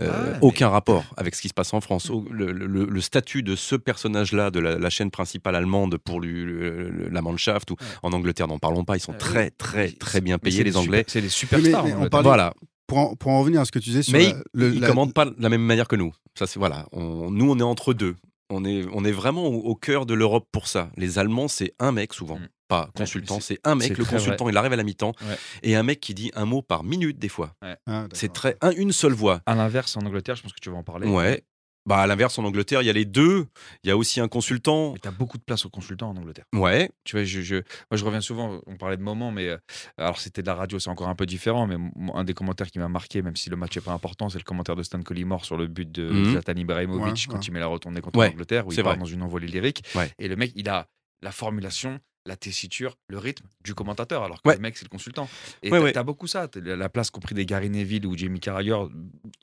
[0.01, 2.11] Euh, Ah mais- aucun rapport avec ce qui se passe en France.
[2.31, 6.45] Le, le- le statut de ce personnage-là, de la, la chaîne principale allemande pour lui-
[6.45, 7.87] le- le- la Mannschaft, ou Ouais.
[8.03, 9.51] en Angleterre, n'en parlons pas, ils sont Ouais, très, oui.
[9.57, 11.05] très, très bien payés, les Anglais.
[11.09, 11.85] C'est des mais- superstars.
[11.87, 12.53] mais on parle- Voilà,
[12.87, 14.81] pour, en, pour en revenir à ce que tu disais sur mais la- le- ils
[14.81, 16.13] la- commandent pas de la même manière que nous.
[16.39, 16.87] Ça, c'est voilà.
[16.93, 18.17] On- nous, on est entre deux.
[18.51, 20.91] On est, on est vraiment au, au cœur de l'Europe pour ça.
[20.97, 22.49] Les Allemands, c'est un mec souvent, Mm.
[22.69, 23.41] pas consultant.
[23.41, 23.97] c'est un mec.
[23.99, 25.37] Le consultant, il arrive à la mi-temps, Ouais.
[25.63, 27.55] et un mec qui dit un mot par minute des fois.
[27.87, 28.07] Ah.
[28.13, 29.41] C'est très un- une seule voix.
[29.47, 31.09] À l'inverse, en Angleterre, je pense que tu vas en parler.
[31.09, 31.43] Ouais.
[31.87, 33.47] Bah à l'inverse, en Angleterre, il y a les deux.
[33.85, 34.93] Il y a aussi un consultant.
[34.93, 36.45] Mais t'as beaucoup de place aux consultants en Angleterre.
[36.53, 36.91] Ouais.
[37.05, 37.63] Tu vois, je, je- moi
[37.97, 39.57] je reviens souvent, on parlait de moments, mais euh,
[39.97, 41.77] alors c'était de la radio, c'est encore un peu différent, mais
[42.15, 44.45] un des commentaires qui m'a marqué, même si le match n'est pas important, c'est le
[44.45, 46.31] commentaire de Stan Collymore sur le but de Mhm.
[46.33, 47.45] Zlatan Ibrahimovic Ouais, quand ouais.
[47.47, 48.99] il met la retournée contre Ouais, l'Angleterre, où il c'est part vrai.
[49.01, 49.83] dans une envolée lyrique.
[49.95, 50.11] Ouais.
[50.19, 50.89] Et le mec, il a
[51.23, 54.57] la formulation, la tessiture, le rythme du commentateur, alors que Ouais.
[54.57, 55.29] le mec, c'est le consultant.
[55.63, 56.05] Et Ouais, t'as ouais.
[56.05, 58.77] beaucoup ça, la la place compris des Gary Neville ou Jamie Carragher.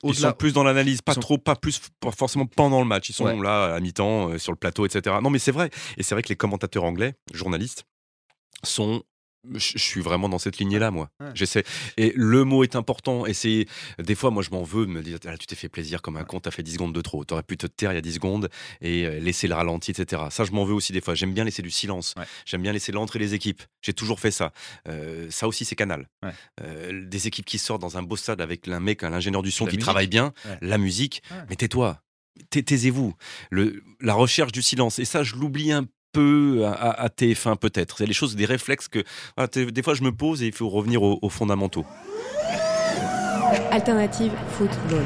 [0.02, 2.80] Ils au-delà- sont plus dans l'analyse, pas ils sont- trop, pas plus pas forcément pendant
[2.80, 3.08] le match.
[3.08, 5.16] Ils sont là à mi-temps euh, sur le plateau, etc.
[5.22, 5.70] Non, mais c'est vrai.
[5.96, 7.84] Et c'est vrai que les commentateurs anglais, journalistes,
[8.62, 9.02] sont
[9.52, 11.10] je suis vraiment dans cette lignée-là, moi.
[11.20, 11.30] Ouais.
[11.34, 11.64] J'essaie.
[11.96, 13.26] Et le mot est important.
[13.26, 13.66] Et c'est
[13.98, 16.16] des fois, moi, je m'en veux de me dire, Ah, tu t'es fait plaisir comme
[16.16, 17.24] un con, t'as fait 10 secondes de trop.
[17.24, 18.48] T'aurais pu te taire il y a 10 secondes
[18.80, 20.22] et euh, laisser le ralenti, etc.
[20.30, 21.14] Ça, je m'en veux aussi des fois.
[21.14, 22.14] J'aime bien laisser du silence.
[22.16, 22.24] Ouais.
[22.46, 23.62] J'aime bien laisser l'entrée des équipes.
[23.82, 24.52] J'ai toujours fait ça.
[24.88, 26.08] Euh, ça aussi, c'est canal.
[26.22, 26.30] Ouais.
[26.62, 29.50] Euh, des équipes qui sortent dans un beau stade avec un mec, un ingénieur du
[29.50, 29.84] son La qui musique.
[29.84, 31.22] travaille bien, la musique.
[31.50, 32.00] Mais tais-toi.
[32.50, 33.14] Tais- Taisez-vous.
[34.00, 34.98] La recherche du silence.
[34.98, 37.98] Et ça, je l'oublie un peu à, à- à TF1 peut-être.
[37.98, 39.00] C'est les choses, des réflexes que
[39.70, 41.84] des fois je me pose et il faut revenir aux, aux fondamentaux.
[43.70, 45.02] Alternative football.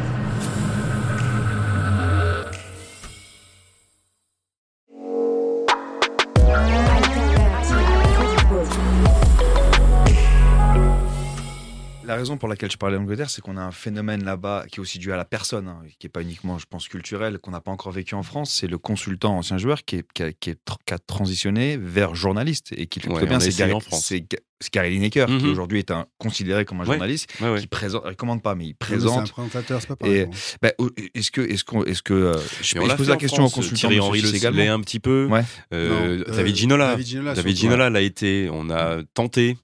[12.14, 14.98] Raison pour laquelle je parlais d'Angleterre, c'est qu'on a un phénomène là-bas qui est aussi
[14.98, 17.70] dû à la personne, hein, qui n'est pas uniquement, je pense, culturel, qu'on n'a pas
[17.70, 18.52] encore vécu en France.
[18.52, 21.76] C'est le consultant ancien joueur qui, est, qui, a, qui, est tr- qui a transitionné
[21.76, 23.40] vers journaliste et qui le fait Ouais, très bien.
[23.40, 24.26] C'est
[24.60, 24.66] Gary, en France.
[24.66, 25.50] c'est Ga- c'est Gary Lineker, qui Mhm.
[25.50, 26.86] aujourd'hui est un, considéré comme un Ouais.
[26.94, 27.60] journaliste, Ouais, ouais.
[27.60, 29.32] qui présente, il commande pas, mais il C'est un présente.
[29.32, 30.26] présentateur, c'est pas pareil.
[30.26, 30.30] Bon.
[30.62, 30.72] Bah,
[31.14, 33.54] est-ce que, est-ce qu'on, est-ce que, euh, je peux on l'a question au France.
[33.54, 34.28] consultant Thierry Henry le
[34.68, 35.26] un petit peu.
[35.30, 35.42] Ouais.
[35.72, 36.86] Euh, Non, euh, David Ginola.
[36.88, 38.48] David Ginola, David Ginola l'a été.
[38.52, 39.56] On a tenté.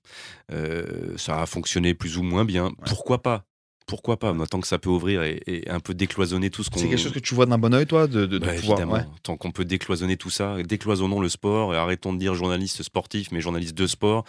[0.52, 0.84] Euh,
[1.16, 2.72] ça a fonctionné plus ou moins bien.
[2.86, 3.44] Pourquoi pas?
[3.86, 6.78] Pourquoi pas Tant que ça peut ouvrir et, et un peu décloisonner tout ce qu'on.
[6.80, 8.78] C'est quelque chose que tu vois d'un bon oeil, toi, de, de, de Bah, pouvoir.
[8.78, 9.06] évidemment, ouais.
[9.22, 13.30] tant qu'on peut décloisonner tout ça, décloisonnons le sport et arrêtons de dire journaliste sportif,
[13.30, 14.24] mais journaliste de sport.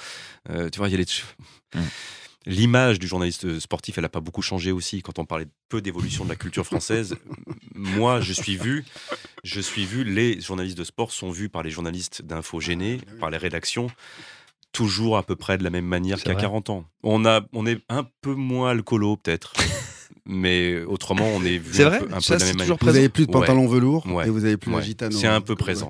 [0.50, 1.06] Euh, tu vois, il y a les.
[1.80, 1.86] Mm.
[2.48, 5.02] L'image du journaliste sportif, elle n'a pas beaucoup changé aussi.
[5.02, 7.16] Quand on parlait peu d'évolution de la culture française,
[7.74, 8.86] moi, je suis vu,
[9.44, 13.32] je suis vu, les journalistes de sport sont vus par les journalistes d'info gênés, par
[13.32, 13.88] les rédactions,
[14.76, 16.36] toujours à peu près de la même manière vrai.
[16.36, 16.86] 40 ans.
[17.04, 19.54] On, a, on est un peu moins alcoolo, peut-être.
[20.28, 22.62] Mais autrement, on est vu un vrai peu, un peu Ça, de la c'est même
[22.62, 22.94] toujours manière.
[22.94, 23.40] Vous avez plus de Ouais.
[23.42, 24.26] pantalon velours Ouais.
[24.28, 24.82] et vous avez plus Ouais.
[24.82, 25.12] gitane.
[25.12, 25.90] C'est un peu présent.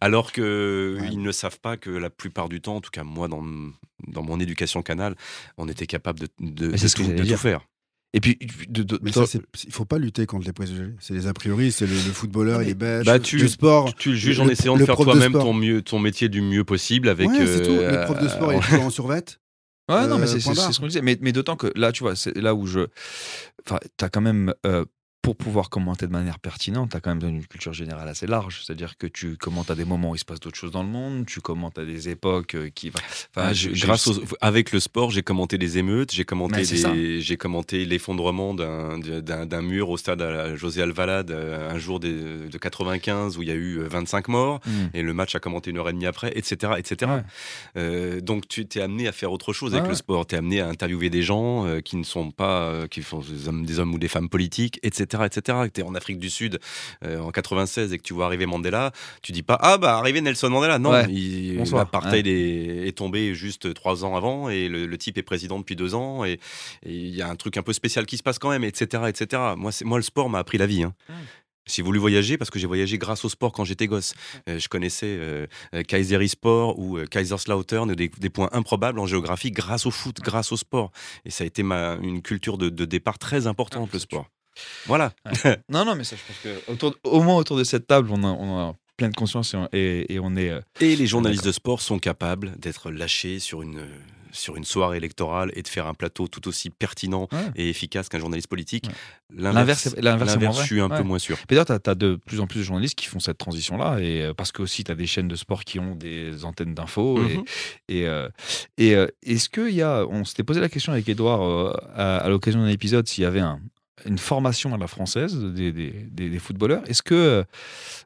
[0.00, 1.08] Alors que Ouais.
[1.12, 3.44] ils ne savent pas que la plupart du temps, en tout cas moi dans,
[4.08, 5.14] dans mon éducation canal,
[5.58, 7.60] on était capable de, de, de ce que tout, de tout faire.
[8.16, 10.94] Et puis, de, de- Mais ça, c'est- il faut pas lutter contre les préjugés.
[11.00, 13.04] C'est les a priori, c'est le, le footballeur, il est bête.
[13.04, 13.92] Bah, tu- le sport.
[13.96, 15.42] Tu le juges Le- en le- essayant le de faire toi-même sport.
[15.44, 17.28] ton, mieux, ton métier du mieux possible avec.
[17.28, 17.72] ouais, c'est tout.
[17.72, 19.24] euh, Le prof de sport, il est toujours en survêt.
[19.90, 21.02] Ouais, non, mais Euh, c'est ce qu'on disait.
[21.02, 22.86] Mais, mais d'autant que là, tu vois, c'est là où je.
[23.66, 24.54] Enfin, t'as quand même.
[24.64, 24.84] euh,
[25.24, 28.62] pour pouvoir commenter de manière pertinente, tu as quand même d'une culture générale assez large.
[28.62, 30.88] C'est-à-dire que tu commentes à des moments où il se passe d'autres choses dans le
[30.90, 32.92] monde, tu commentes à des époques euh, qui.
[33.34, 37.36] Enfin, je- grâce aux- avec le sport, j'ai commenté des émeutes, j'ai commenté, des- j'ai
[37.38, 43.38] commenté l'effondrement d'un, mur au stade à José Alvalade euh, un jour des- de 95
[43.38, 44.88] où il y a eu euh, 25 morts Hmm.
[44.92, 46.74] et le match a commenté une heure et demie après, etc.
[46.76, 47.10] etc.
[47.10, 47.22] Ouais.
[47.78, 50.38] Euh, donc tu t'es amené à faire autre chose avec Ouais, le sport, tu es
[50.38, 53.78] amené à interviewer des gens euh, qui ne sont pas, euh, qui sont hommes, des
[53.78, 55.13] hommes ou des femmes politiques, etc.
[55.22, 55.58] etc.
[55.72, 56.58] Tu es en Afrique du Sud
[57.04, 58.90] euh, en 96 et que tu vois arriver Mandela,
[59.22, 61.06] tu dis pas ah bah arrivé Nelson Mandela, non, Ouais.
[61.10, 65.58] il- l'apartheid est, est tombé juste trois ans avant et le, le type est président
[65.58, 66.40] depuis deux ans et
[66.84, 69.04] il y a un truc un peu spécial qui se passe quand même, etc.
[69.08, 69.42] etc.
[69.56, 70.82] Moi, c'est- moi le sport m'a appris la vie.
[70.82, 70.94] hein.
[71.66, 74.12] Si vous voulez voyager, parce que j'ai voyagé grâce au sport quand j'étais gosse.
[74.50, 79.50] Euh, je connaissais euh, euh, Kayserisport ou euh, Kaiserslautern, des, des points improbables en géographie
[79.50, 80.92] grâce au foot, grâce au sport.
[81.24, 84.28] Et ça a été ma, une culture de, de départ très importante, le sport.
[84.86, 85.12] Voilà.
[85.68, 88.22] Non, non, mais ça, je pense que autour au moins autour de cette table, on
[88.24, 90.50] a, on a plein de conscience et, on- et- et on est.
[90.50, 93.80] euh, Et les journalistes de sport sont capables d'être lâchés sur une,
[94.30, 97.38] sur une soirée électorale et de faire un plateau tout aussi pertinent Ouais.
[97.56, 98.86] et efficace qu'un journaliste politique.
[99.36, 99.88] L'inverse
[100.60, 101.36] je suis un peu moins sûr.
[101.48, 104.34] D'ailleurs, tu as, de plus en plus de journalistes qui font cette transition-là, et euh,
[104.34, 107.18] parce que aussi tu as des chaînes de sport qui ont des antennes d'infos.
[107.28, 107.44] et- Mhm.
[107.88, 108.28] Et, euh,
[108.78, 112.18] et euh, est-ce qu'il y a, on s'était posé la question avec Edouard euh, à,
[112.18, 113.60] à l'occasion d'un épisode s'il y avait un-
[114.06, 116.82] une formation à la française des, des- des- des footballeurs.
[116.88, 117.44] Est-ce que,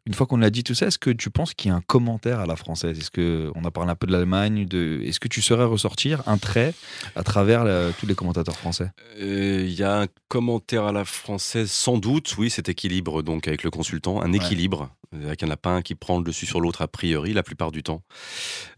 [0.06, 1.80] une fois qu'on a dit tout ça, est-ce que tu penses qu'il y a un
[1.80, 2.98] commentaire à la française?
[2.98, 6.22] Est-ce que on a parlé un peu de l'Allemagne de, Est-ce que tu saurais ressortir
[6.26, 6.74] un trait
[7.16, 8.90] à travers euh, tous les commentateurs français?
[9.20, 13.48] Euh, Il y a un commentaire à la française, sans doute, oui, cet équilibre donc
[13.48, 16.82] avec le consultant, un équilibre, euh, avec un lapin qui prend le dessus sur l'autre
[16.82, 18.02] a priori la plupart du temps.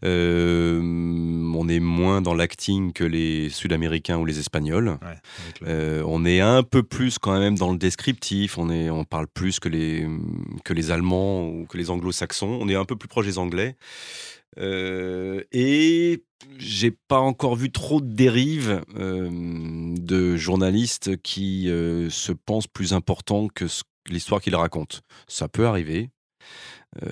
[0.03, 4.97] Euh, on est moins dans l'acting que les Sud-Américains ou les Espagnols.
[5.67, 9.27] Euh, on est un peu plus quand même dans le descriptif, on, est, on parle
[9.27, 10.07] plus que les,
[10.63, 13.75] que les Allemands ou que les Anglo-Saxons, on est un peu plus proche des Anglais.
[14.57, 16.23] Euh, et
[16.57, 19.29] j'ai pas encore vu trop de dérives euh,
[19.97, 24.97] de journalistes qui euh, se pensent plus importants que ce- l'histoire qu'ils racontent.
[25.27, 26.09] Ça peut arriver.
[27.03, 27.09] Euh,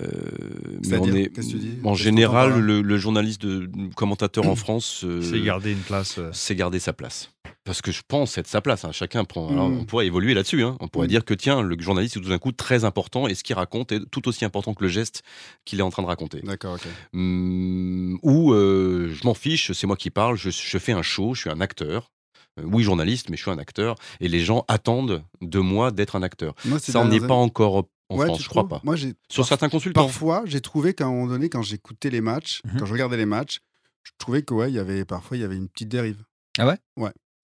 [0.82, 1.78] mais C'est-à-dire, on est qu'est-ce que tu dis?
[1.84, 6.18] en général le, le journaliste de commentateur en France euh, C'est garder une place.
[6.18, 7.30] euh, c'est garder sa place.
[7.64, 8.84] Parce que je pense être sa place.
[8.84, 8.92] hein.
[8.92, 9.48] Chacun prend.
[9.50, 9.78] alors, Mm.
[9.80, 10.62] on pourrait évoluer là-dessus.
[10.64, 10.76] hein.
[10.80, 11.10] On pourrait Mm.
[11.10, 13.92] dire que tiens, le journaliste est tout d'un coup très important et ce qu'il raconte
[13.92, 15.22] est tout aussi important que le geste
[15.66, 16.40] qu'il est en train de raconter.
[16.40, 16.86] D'accord, ok.
[17.12, 21.34] Mm, ou euh, je m'en fiche, c'est moi qui parle, je, je fais un show,
[21.34, 22.10] je suis un acteur.
[22.58, 23.94] Euh, oui, journaliste, mais je suis un acteur.
[24.20, 26.54] Et les gens attendent de moi d'être un acteur.
[26.64, 28.80] Moi, Ça, on n'est pas encore en Ouais, France, je crois pas.
[28.82, 30.02] Moi, j'ai Sur certains consultants.
[30.06, 33.26] Parfois, j'ai trouvé qu'à un moment donné, quand j'écoutais les matchs, quand je regardais les
[33.26, 33.60] matchs,
[34.02, 36.24] je trouvais que ouais, il y avait parfois il y avait une petite dérive.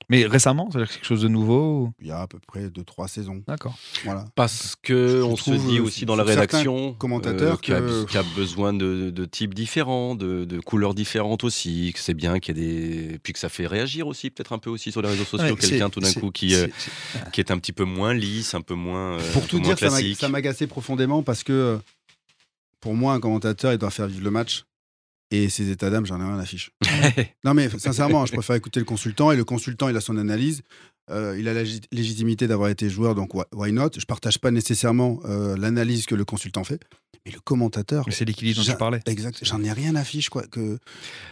[0.09, 2.85] Mais récemment, c'est quelque chose de nouveau ou- Il y a à peu près deux
[2.85, 3.42] trois saisons.
[3.48, 3.76] D'accord.
[4.04, 4.24] Voilà.
[4.37, 7.76] Parce que Je on se dit euh, aussi dans la rédaction commentateurs euh, qu'il y
[7.76, 11.90] a- que- qu'il y, a besoin de, de types différents, de, de couleurs différentes aussi,
[11.92, 14.59] que c'est bien qu'il y ait des puis que ça fait réagir aussi peut-être un
[14.59, 17.30] peu aussi sur les réseaux sociaux Ouais, quelqu'un tout d'un coup qui euh, c'est- c'est-
[17.32, 20.28] qui est un petit peu moins lisse, un peu moins euh, Pour tout dire, ça
[20.28, 21.78] m'agaçait profondément parce que euh,
[22.78, 24.64] pour moi, un commentateur, il doit faire vivre le match.
[25.32, 26.70] Et ces états d'âme, j'en ai rien à fiche.
[27.44, 29.32] non, mais sincèrement, je préfère écouter le consultant.
[29.32, 30.62] Et le consultant, il a son analyse.
[31.10, 33.90] Euh, il a la légit- légitimité d'avoir été joueur, donc why- not?
[33.98, 36.80] Je partage pas nécessairement euh, l'analyse que le consultant fait.
[37.24, 39.00] Mais le commentateur, Mais c'est l'équilibre dont tu parlais.
[39.06, 39.38] Exact.
[39.42, 40.42] J'en ai rien à fiche, quoi.
[40.46, 40.78] Que,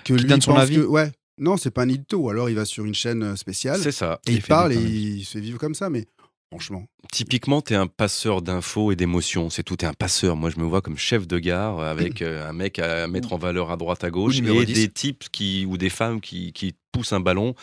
[0.04, 0.76] que lui donne son pense avis.
[0.76, 1.12] que- ouais.
[1.40, 1.88] Non, c'est pas un.
[2.14, 4.20] Ou alors il va sur une chaîne euh, spéciale C'est ça.
[4.26, 5.90] et il il, parle et il se fait vivre comme ça.
[5.90, 6.06] Mais
[6.54, 9.50] franchement, Typiquement, tu es un passeur d'infos et d'émotions.
[9.50, 10.36] C'est tout, tu es un passeur.
[10.36, 13.32] Moi, je me vois comme chef de gare euh, avec euh, un mec à mettre
[13.32, 14.74] en valeur à droite, à gauche et 10.
[14.74, 17.54] des types qui, ou des femmes qui, qui poussent un ballon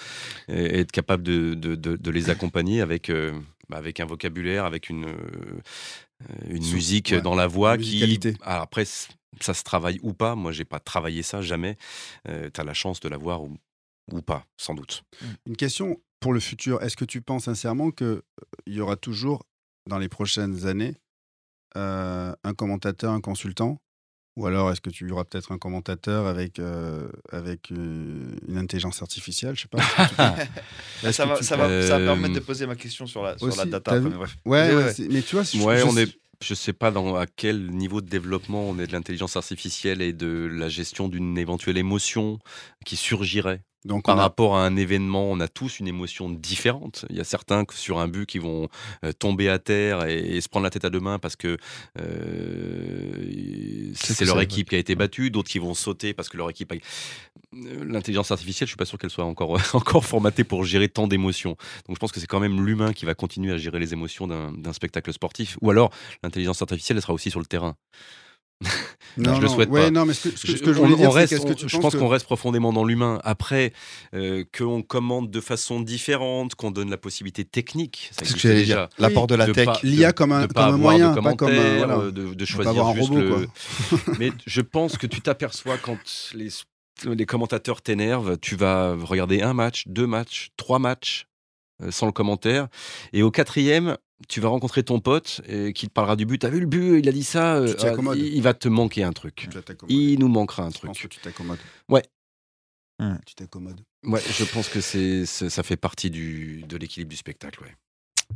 [0.49, 3.31] et être capable de, de, de- de les accompagner avec, euh,
[3.69, 5.59] bah, avec un vocabulaire, avec une, euh,
[6.49, 8.19] une Sous- musique ouais, dans la voix qui.
[8.41, 9.07] Alors après, c-
[9.39, 10.35] ça se travaille ou pas.
[10.35, 11.77] Moi, j'ai pas travaillé ça jamais.
[12.25, 13.57] tu as la chance de l'avoir ou,
[14.11, 15.03] ou pas, sans doute.
[15.45, 16.81] une question pour le futur.
[16.81, 18.21] Est-ce que tu penses sincèrement qu'il
[18.67, 19.43] y aura toujours,
[19.89, 20.95] dans les prochaines années,
[21.75, 23.77] euh, un commentateur, un consultant?
[24.37, 28.57] Ou alors est-ce que tu y aura peut-être un commentateur avec, euh, avec euh, une
[28.57, 29.55] intelligence artificielle?
[29.57, 29.79] Je sais pas.
[31.01, 33.05] Que Ça que va, tu ça, va, ça va Euh, permettre de poser ma question
[33.07, 33.99] sur la, sur la data.
[33.99, 34.37] bref.
[34.45, 36.17] Ouais, mais tu vois, je- Ouais, je on sais- est.
[36.43, 40.11] Je sais pas dans à quel niveau de développement on est de l'intelligence artificielle et
[40.11, 42.39] de la gestion d'une éventuelle émotion
[42.83, 45.29] qui surgirait Donc, par a- rapport à un événement.
[45.31, 47.05] On a tous une émotion différente.
[47.09, 48.69] Il y a certains que sur un but qui vont
[49.03, 51.57] euh, tomber à terre et, et se prendre la tête à deux mains parce que
[51.99, 55.31] euh, C'est leur équipe qui a été battue.
[55.31, 56.75] D'autres qui vont sauter parce que leur équipe a.
[56.75, 61.07] Euh, L'intelligence artificielle, je suis pas sûr qu'elle soit encore encore formatée pour gérer tant
[61.07, 61.55] d'émotions.
[61.87, 64.27] Donc je pense que c'est quand même l'humain qui va continuer à gérer les émotions
[64.27, 65.57] d'un d'un spectacle sportif.
[65.61, 65.91] Ou alors
[66.23, 67.75] l'intelligence artificielle elle sera aussi sur le terrain.
[69.17, 69.91] non, je le non, souhaite ouais, pas.
[69.91, 71.17] Non, mais ce que, ce que- Je, ce que je on- voulais on dire, c'est
[71.19, 73.19] reste- qu'est-ce que on- tu je penses pense que- qu'on reste profondément dans l'humain.
[73.23, 73.73] Après,
[74.13, 78.09] euh, qu'on commande de façon différente, qu'on donne la possibilité technique.
[78.11, 78.75] ça C'est ce que existe j'allais déjà.
[78.75, 78.89] dire.
[78.99, 79.67] L'apport de la De tech.
[79.83, 81.97] L'IA comme un, de pas comme un avoir moyen, de pas comme un, commentaires, voilà.
[82.03, 83.47] euh, de, de choisir avoir un juste robot, le.
[84.19, 85.97] Mais je pense que tu t'aperçois quand
[86.35, 86.49] les,
[87.05, 91.25] les commentateurs t'énervent, tu vas regarder un match, deux matchs, trois matchs
[91.81, 92.67] euh, sans le commentaire,
[93.13, 93.97] et au quatrième.
[94.27, 96.39] Tu vas rencontrer ton pote euh, qui te parlera du but.
[96.39, 97.55] T'as vu le but Il a dit ça.
[97.57, 99.47] euh, ah, il, il va te manquer un truc.
[99.89, 101.11] Il nous manquera un Je pense que truc.
[101.13, 101.59] tu t'accommodes.
[101.89, 102.03] Ouais.
[102.99, 103.15] Hmm.
[103.25, 103.81] Tu t'accommodes.
[104.03, 107.61] Ouais, je pense que c'est, ça fait partie du, de l'équilibre du spectacle.
[107.63, 107.75] Ouais.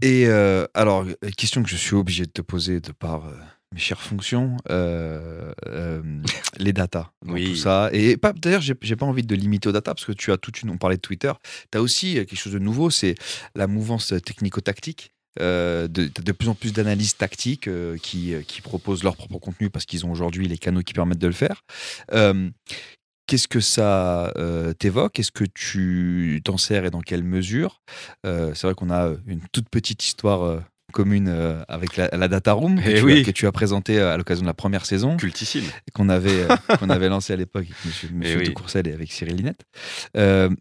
[0.02, 1.06] Et euh, alors,
[1.38, 3.32] question que je suis obligé de te poser de par euh,
[3.74, 6.02] mes chères fonctions, euh, euh,
[6.58, 7.46] les data, dans Oui.
[7.52, 7.90] tout ça.
[7.94, 10.62] Et pas, d'ailleurs, j'ai pas envie de limiter aux data parce que tu as toute
[10.64, 10.70] une.
[10.70, 11.32] On parlait de Twitter.
[11.72, 13.16] Tu as aussi quelque chose de nouveau, c'est
[13.56, 15.12] la mouvance technico-tactique.
[15.42, 19.70] Euh, de, plus en plus d'analyses tactiques euh, qui, euh, qui proposent leur propre contenu
[19.70, 21.64] parce qu'ils ont aujourd'hui les canaux qui permettent de le faire.
[23.28, 24.32] Qu'est-ce que ça
[24.78, 25.20] t'évoque?
[25.20, 27.82] Est-ce que tu t'en sers et dans quelle mesure?
[28.24, 30.62] C'est vrai qu'on a une toute petite histoire
[30.96, 34.00] commune euh, avec la, la Data Room que, Eh tu, as, que tu as présenté
[34.00, 35.66] euh, à l'occasion de la première saison Cultissime.
[35.94, 38.48] qu'on avait, euh, qu'on avait lancé à l'époque avec Monsieur, monsieur Eh oui.
[38.48, 39.66] de Courcelles et avec Cyril Linette.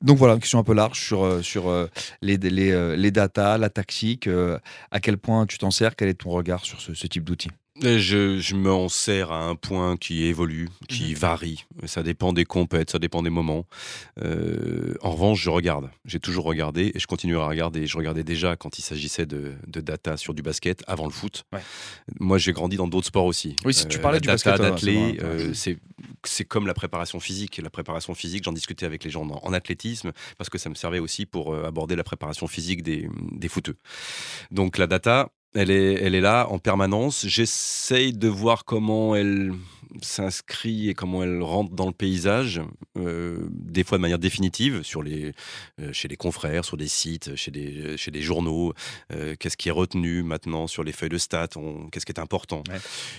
[0.02, 1.72] Donc voilà, une question un peu large sur, sur
[2.20, 4.28] les, les, les data, la tactique,
[4.90, 7.48] à quel point tu t'en sers, quel est ton regard sur ce, ce type d'outil
[7.48, 11.14] Et Je, je m'en sers à un point qui évolue, qui Mhm.
[11.16, 11.64] varie.
[11.86, 13.66] Ça dépend des compètes, ça dépend des moments.
[14.22, 15.90] Euh, en revanche, je regarde.
[16.04, 17.88] J'ai toujours regardé et je continuerai à regarder.
[17.88, 21.42] Je regardais déjà quand il s'agissait de, de data sur du basket avant le foot.
[21.52, 21.60] Ouais.
[22.20, 23.56] Moi, j'ai grandi dans d'autres sports aussi.
[23.64, 24.78] Oui, si tu Euh, parlais la du data basket,
[25.54, 25.74] c'est euh,
[26.22, 27.58] c'est comme la préparation physique.
[27.58, 30.74] La préparation physique, j'en discutais avec les gens en, en athlétisme parce que ça me
[30.76, 33.76] servait aussi pour euh, aborder la préparation physique des, des footeux.
[34.52, 37.26] Donc la data, elle est, elle est là en permanence.
[37.26, 39.52] J'essaye de voir comment elle
[40.02, 42.60] s'inscrit et comment elle rentre dans le paysage,
[42.98, 45.32] euh, des fois de manière définitive, sur les,
[45.80, 48.72] euh, chez les confrères, sur des sites, chez des, chez des journaux.
[49.12, 51.48] euh, Qu'est-ce qui est retenu maintenant sur les feuilles de stats
[51.92, 52.78] Qu'est-ce qui est important Ouais.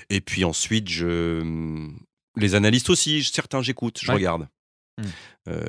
[0.10, 1.88] Et puis ensuite, je,
[2.36, 4.15] les analystes aussi, certains j'écoute, je Ouais.
[4.15, 4.48] regarde.
[4.97, 5.03] Hmm.
[5.47, 5.62] Euh,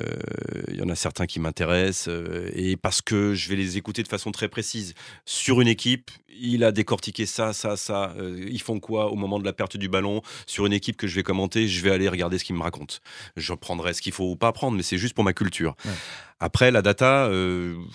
[0.69, 4.01] Il y en a certains qui m'intéressent euh, et parce que je vais les écouter
[4.01, 4.93] de façon très précise.
[5.25, 8.13] Sur une équipe, il a décortiqué ça, ça, ça.
[8.17, 10.21] euh, ils font quoi au moment de la perte du ballon?
[10.45, 12.95] Sur une équipe que je vais commenter, je vais aller regarder ce qu'ils me racontent.
[13.35, 15.75] Je prendrai ce qu'il faut ou pas prendre, mais c'est juste pour ma culture.
[15.83, 15.91] Ouais.
[16.39, 17.29] Après, la data,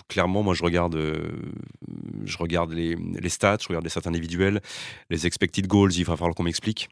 [0.09, 0.97] clairement, moi, je regarde,
[2.25, 4.61] je regarde les, les stats, je regarde les stats individuels,
[5.09, 5.93] les expected goals.
[5.93, 6.89] Il va falloir qu'on m'explique.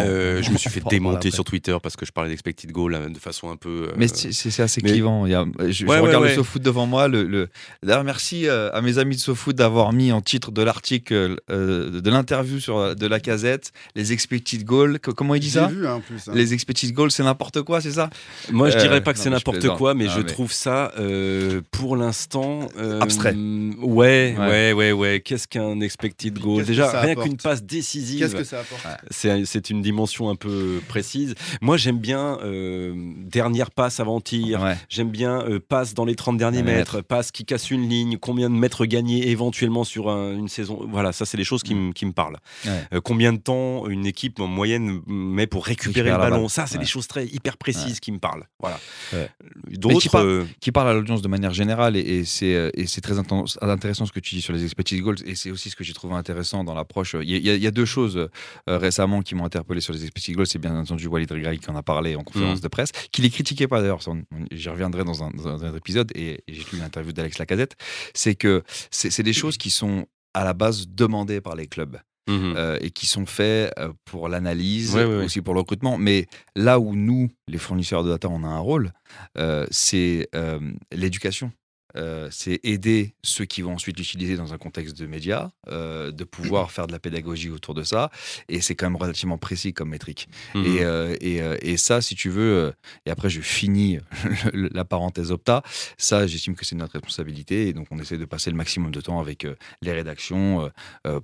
[0.00, 3.18] Euh, je me suis fait démonter sur Twitter parce que je parlais d'expected goal de
[3.18, 3.88] façon un peu.
[3.90, 5.26] euh, Mais c'est assez mais- clivant.
[5.26, 6.30] Il y a- je, je Ouais, ouais, regarde ouais.
[6.30, 7.08] le SoFoot devant moi.
[7.08, 7.48] Le, le...
[7.82, 12.00] D'ailleurs, merci euh, à mes amis de SoFoot d'avoir mis en titre de l'article euh,
[12.00, 14.98] de l'interview sur de la casette les expected goals.
[14.98, 16.26] Co- Comment il dit J'ai ça vu hein, en plus.
[16.28, 16.32] hein.
[16.34, 18.08] Les expected goals, c'est n'importe quoi, c'est ça?
[18.50, 20.92] Moi, je Euh, dirais pas que c'est n'importe quoi, mais Ah, je mais- trouve ça,
[20.98, 23.34] euh, pour l'instant, euh, Abstrait.
[23.34, 24.38] Ouais, Ouais.
[24.38, 25.20] ouais, ouais, ouais.
[25.20, 26.64] Qu'est-ce qu'un expected goal?
[26.64, 28.20] Déjà, rien qu'une passe décisive.
[28.20, 28.82] Qu'est-ce que ça apporte?
[29.10, 31.34] C'est c'est une dimension un peu précise.
[31.60, 34.60] Moi, j'aime bien euh, dernière passe avant tir.
[34.62, 34.76] Ouais.
[34.88, 38.50] J'aime bien euh, passe dans les 30 derniers mètres, passe qui casse une ligne, combien
[38.50, 40.86] de mètres gagnés éventuellement sur un- une saison.
[40.90, 42.36] Voilà, ça, c'est les choses qui, me- qui me parlent.
[42.64, 42.70] Ouais.
[42.94, 46.48] Euh, combien de temps une équipe en moyenne met pour récupérer le ballon?
[46.48, 46.80] Ça, c'est Ouais.
[46.80, 48.46] des choses très hyper précises qui me parlent.
[48.60, 48.78] Voilà.
[49.10, 50.10] Qui D'autres.
[50.10, 54.20] parle- qui parle à l'audience de manière générale et, et c'est très intéressant ce que
[54.20, 56.74] tu dis sur les expected goals et c'est aussi ce que j'ai trouvé intéressant dans
[56.74, 57.16] l'approche.
[57.22, 58.28] Il y, a- y y deux choses
[58.66, 60.46] récemment qui m'ont interpellé sur les expected goals.
[60.46, 62.62] C'est bien entendu Walid Regragui qui en a parlé en conférence Mhm.
[62.64, 64.00] de presse, qui les critiquait pas d'ailleurs.
[64.52, 67.74] J'y reviendrai dans un, dans un épisode et, et j'ai lu l'interview d'Alex Lacazette.
[68.14, 71.96] C'est que c'est des choses qui sont à la base demandées par les clubs.
[72.26, 72.54] mhm.
[72.56, 75.24] euh, et qui sont faits euh, pour l'analyse, Ouais, ouais, ouais.
[75.26, 75.98] aussi pour le recrutement.
[75.98, 78.92] Mais là où nous, les fournisseurs de data, on a un rôle,
[79.36, 80.58] euh, c'est euh,
[80.90, 81.52] l'éducation.
[81.96, 86.24] Euh, c'est aider ceux qui vont ensuite l'utiliser dans un contexte de médias, euh, de
[86.24, 88.10] pouvoir faire de la pédagogie autour de ça.
[88.48, 90.28] Et c'est quand même relativement précis comme métrique.
[90.54, 90.64] Mhm.
[90.64, 91.36] Et, euh, et,
[91.72, 92.72] et ça, si tu veux,
[93.06, 93.98] et après je finis
[94.52, 95.62] la parenthèse Opta,
[95.98, 99.00] ça j'estime que c'est notre responsabilité et donc on essaie de passer le maximum de
[99.00, 99.46] temps avec
[99.82, 100.70] les rédactions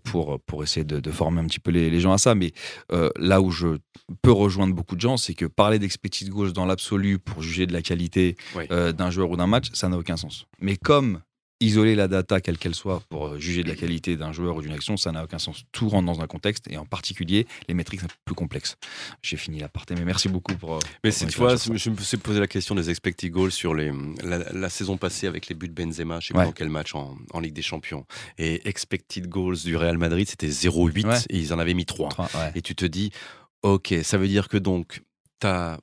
[0.04, 2.34] pour, pour essayer de, de former un petit peu les, les gens à ça.
[2.34, 2.52] Mais
[3.16, 3.78] là où je
[4.22, 7.72] peux rejoindre beaucoup de gens, c'est que parler d'expected goals dans l'absolu pour juger de
[7.72, 8.66] la qualité Oui.
[8.68, 10.46] d'un joueur ou d'un match, ça n'a aucun sens.
[10.60, 11.22] Mais comme
[11.62, 14.62] isoler la data, quelle qu'elle soit, pour euh, juger de la qualité d'un joueur ou
[14.62, 15.64] d'une action, ça n'a aucun sens.
[15.72, 18.76] Tout rentre dans un contexte et en particulier les métriques un peu plus complexes.
[19.22, 20.76] J'ai fini la partie, mais merci beaucoup pour.
[20.76, 23.52] euh, Mais pour si tu vois, je me suis posé la question des expected goals
[23.52, 23.92] sur les,
[24.24, 26.94] la, la saison passée avec les buts de Benzema, je sais pas dans quel match
[26.94, 28.06] en, en Ligue des Champions.
[28.38, 31.18] Et expected goals du Real Madrid, c'était 0,8 Ouais.
[31.28, 32.08] et ils en avaient mis 3.
[32.08, 32.52] Trois, ouais.
[32.54, 33.10] Et tu te dis,
[33.64, 35.02] ok, ça veut dire que donc,
[35.42, 35.78] tu as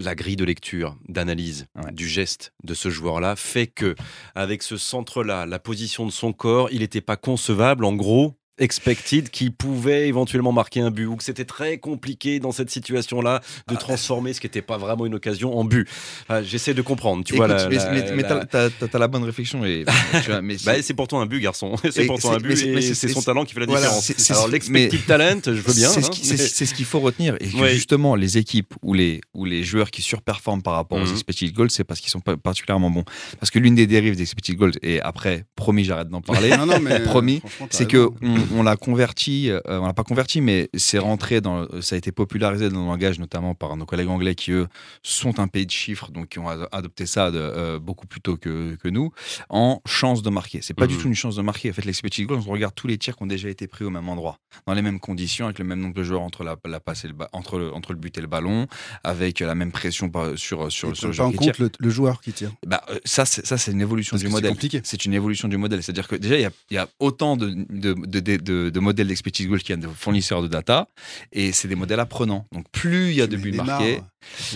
[0.00, 1.92] la grille de lecture, d'analyse Ouais.
[1.92, 3.94] du geste de ce joueur-là fait que,
[4.34, 9.30] avec ce centre-là, la position de son corps, il n'était pas concevable, en gros, expected,
[9.30, 13.72] qui pouvait éventuellement marquer un but, ou que c'était très compliqué dans cette situation-là Ah,
[13.72, 15.88] de transformer ce qui n'était pas vraiment une occasion en but.
[16.28, 17.48] Enfin, J'essaie de comprendre, tu vois.
[17.48, 19.84] La- mais, la- mais- mais la- t'as- la bonne réflexion et
[20.26, 21.74] vois, mais Bah, c'est- c'est pourtant un but, garçon.
[21.90, 24.30] C'est pourtant c'est- un but c'est- et son talent qui fait la différence.
[24.30, 25.88] Alors, l'expected talent, je veux bien.
[25.90, 27.36] C'est hein, ce ce qu'il faut retenir.
[27.40, 31.12] Et justement, les équipes ou les, ou les joueurs qui surperforment par rapport aux Mhm.
[31.12, 33.04] expected goals, c'est parce qu'ils sont particulièrement bons.
[33.38, 36.66] Parce que l'une des dérives des expected goals, et après, promis, j'arrête d'en parler, Non,
[36.66, 40.68] non, mais, Promis, c'est que on, on l'a converti, euh, on l'a pas converti, mais
[40.74, 44.34] c'est rentré dans, ça a été popularisé dans le langage, notamment par nos collègues anglais
[44.34, 44.66] qui eux
[45.02, 48.20] sont un pays de chiffres, donc qui ont ad- adopté ça de, euh, beaucoup plus
[48.20, 49.12] tôt que, que nous,
[49.48, 50.60] en chance de marquer.
[50.62, 51.00] C'est pas du Mhm.
[51.00, 51.70] tout une chance de marquer.
[51.70, 53.90] En fait, l'expected goals, on regarde tous les tirs qui ont déjà été pris au
[53.90, 56.80] même endroit, dans les mêmes conditions, avec le même nombre de joueurs entre la, la
[56.80, 58.66] passe et le entre le, entre le but et le ballon,
[59.04, 61.56] avec la même pression sur sur, Ils sur le joueur en qui tire.
[61.56, 62.50] compte le, le joueur qui tire.
[62.66, 64.50] Bah, euh, ça, c'est, ça, c'est une évolution Parce du que c'est modèle.
[64.50, 64.80] compliqué.
[64.84, 65.82] C'est une évolution du modèle.
[65.82, 69.08] C'est-à-dire que déjà, il y y a autant de, de, de, de, de- de modèles
[69.08, 70.88] d'expertise a de fournisseurs de data.
[71.32, 72.46] Et c'est des modèles apprenants.
[72.52, 74.00] Donc, plus il y a de buts marqués,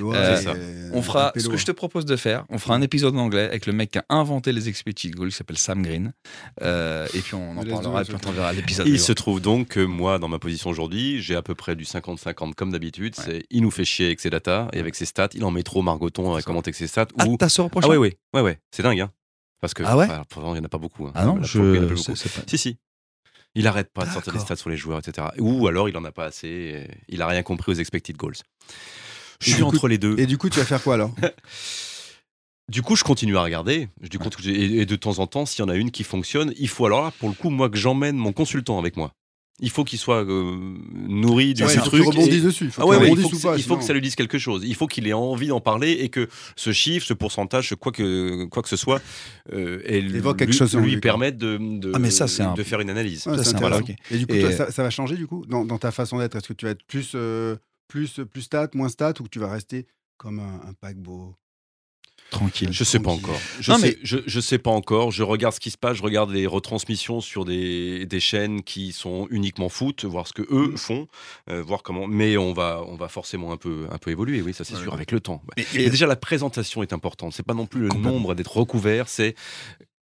[0.01, 0.55] Euh, ça.
[0.93, 2.45] on fera ce que je te propose de faire.
[2.51, 5.31] On fera un épisode en anglais avec le mec qui a inventé les expected goals,
[5.31, 6.13] qui s'appelle Sam Green.
[6.63, 8.03] Euh, et puis, on en parlera.
[8.03, 8.87] Et puis, on verra l'épisode.
[8.87, 11.85] Il se trouve donc que moi, dans ma position aujourd'hui, j'ai à peu près du
[11.85, 13.15] 50-50 comme d'habitude.
[13.19, 13.25] Ouais.
[13.25, 15.29] C'est il nous fait chier avec ses datas et avec ses stats.
[15.35, 17.07] Il en met trop Margoton à commenter avec ses stats.
[17.19, 17.37] Ah, ou...
[17.37, 18.59] t'as ce reproche ah ouais, ouais, ouais, ouais.
[18.71, 19.11] C'est dingue, hein.
[19.61, 20.07] Parce que Ah ouais?
[20.07, 21.07] il n'y en a pas beaucoup.
[21.07, 21.13] hein.
[21.15, 21.97] Ah non, Là, pour le coup, il y en a pas je.
[21.97, 22.13] beaucoup.
[22.13, 22.77] pas- Si, si.
[23.55, 25.29] Il arrête pas de sortir des stats sur les joueurs, etc.
[25.39, 26.89] Ou alors il en a pas assez.
[27.09, 28.35] Il a rien compris aux expected goals.
[29.41, 30.19] Je suis coup- entre les deux.
[30.19, 31.15] Et du coup, tu vas faire quoi alors?
[32.71, 33.89] Du coup, je continue à regarder.
[34.01, 36.69] Je et, et de temps en temps, s'il y en a une qui fonctionne, il
[36.69, 39.13] faut alors là, pour le coup, moi, que j'emmène mon consultant avec moi.
[39.61, 40.57] Il faut qu'il soit euh,
[40.93, 42.19] nourri du Ouais, du il faut que truc.
[42.19, 42.65] et- dessus.
[42.65, 43.57] Il faut Ah que ouais, ouais, il faut, que, pas.
[43.57, 44.63] il faut que ça lui dise quelque chose.
[44.67, 47.93] Il faut qu'il ait envie d'en parler et que ce chiffre, ce pourcentage, ce quoi
[47.93, 49.01] que, quoi que ce soit,
[49.53, 52.81] euh, lui, quelque chose lui permette de, de, Ah, mais ça, c'est un- de faire
[52.81, 53.27] une analyse.
[53.29, 53.81] Ouais, Ça, voilà.
[54.11, 56.19] Et du coup, Et- toi, ça, ça va changer du coup dans, dans ta façon
[56.19, 56.35] d'être?
[56.35, 57.55] Est-ce que tu vas être plus, euh,
[57.87, 59.87] plus, plus stat, moins stat, ou que tu vas rester
[60.17, 61.37] comme un, un paquebot?
[62.35, 62.69] Tranquille.
[62.73, 63.39] Je sais pas encore.
[63.61, 65.11] Je, Non, sais, mais- je, je sais pas encore.
[65.11, 65.97] Je regarde ce qui se passe.
[65.97, 70.43] Je regarde les retransmissions sur des, des chaînes qui sont uniquement foot, voir ce que
[70.43, 70.77] eux Mm.
[70.77, 71.09] font,
[71.51, 72.07] euh, voir comment.
[72.07, 74.43] Mais on va, on va forcément un peu, un peu évoluer.
[74.43, 74.83] Oui, ça c'est Ouais.
[74.83, 75.43] sûr avec le temps.
[75.57, 77.33] Mais- Et déjà la présentation est importante.
[77.35, 79.09] C'est pas non plus le nombre d'être recouvert.
[79.09, 79.35] C'est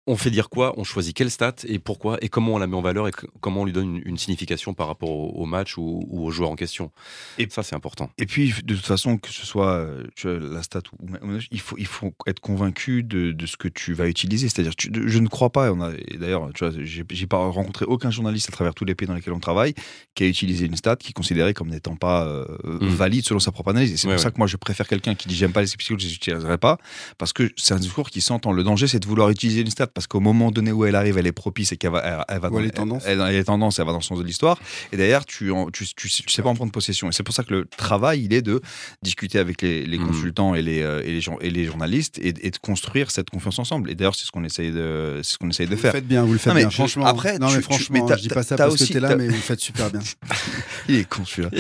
[0.07, 2.77] on fait dire quoi, on choisit quelle stat et pourquoi et comment on la met
[2.77, 5.79] en valeur et comment on lui donne une, une signification par rapport au, au match
[5.79, 6.91] ou, ou au joueur en question.
[7.39, 8.11] Et- ça c'est important.
[8.19, 11.07] Et puis, de toute façon, que ce soit euh, tu vois, la stat ou
[11.51, 14.49] il faut, il faut être convaincu de, de ce que tu vas utiliser.
[14.49, 17.27] C'est-à-dire, tu- je ne crois pas, et on a, et d'ailleurs, tu vois, j'ai j'ai
[17.27, 19.75] pas rencontré aucun journaliste à travers tous les pays dans lesquels on travaille
[20.15, 22.89] qui a utilisé une stat qui est considérée comme n'étant pas euh, Mm.
[22.89, 23.93] valide selon sa propre analyse.
[23.93, 25.67] Et c'est Ouais, pour ça que moi, je préfère quelqu'un qui dit j'aime pas les
[25.67, 26.79] statistiques, je les utiliserai pas,
[27.19, 28.53] parce que c'est un discours qui s'entend.
[28.53, 31.17] Le danger, c'est de vouloir utiliser une stat parce qu'au moment donné où elle arrive,
[31.19, 33.03] elle est propice et qu'elle va, elle, elle va dans, elle est tendance.
[33.07, 34.59] elle, elle est tendance, elle va dans le sens de l'histoire.
[34.93, 37.09] Et derrière, tu, en- tu, tu, tu sais pas en prendre possession.
[37.09, 38.61] Et c'est pour ça que le travail, il est de
[39.03, 40.07] discuter avec les, les Mhm.
[40.09, 43.31] consultants et les, euh, et, les gens, et les journalistes et, et de construire cette
[43.31, 43.91] confiance ensemble.
[43.91, 45.93] Et d'ailleurs, c'est ce qu'on essaye de, ce qu'on essaye de Vous faire.
[45.93, 46.71] le faites bien, vous le faites Non, bien.
[46.71, 49.15] franchement, après, non mais franchement, mais je dis pas ça parce que aussi- t'es là,
[49.17, 50.01] mais vous le faites super bien.
[50.89, 51.51] Il est con celui-là.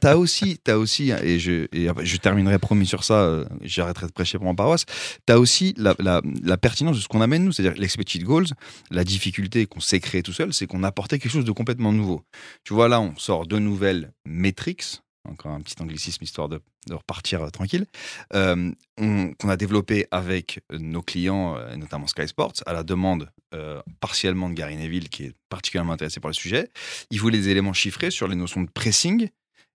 [0.00, 3.14] T'as- aussi, t'as aussi, et je, terminerai promis sur ça.
[3.14, 4.84] euh, J'arrêterai de prêcher pour ma paroisse.
[5.26, 8.46] T'as aussi la, la, la pertinence de ce qu'on amène c'est-à-dire l'expected goals.
[8.90, 12.22] La difficulté qu'on s'est créée tout seul, c'est qu'on apportait quelque chose de complètement nouveau.
[12.64, 15.00] Tu vois là, on sort deux nouvelles metrics.
[15.28, 17.84] Encore un petit anglicisme histoire de, de repartir euh, tranquille.
[18.34, 23.30] euh, on- qu'on a développé avec nos clients, euh, notamment Sky Sports, à la demande
[23.98, 26.70] partiellement de Gary Neville, qui est particulièrement intéressé par le sujet.
[27.10, 29.28] Il voulait des éléments chiffrés sur les notions de pressing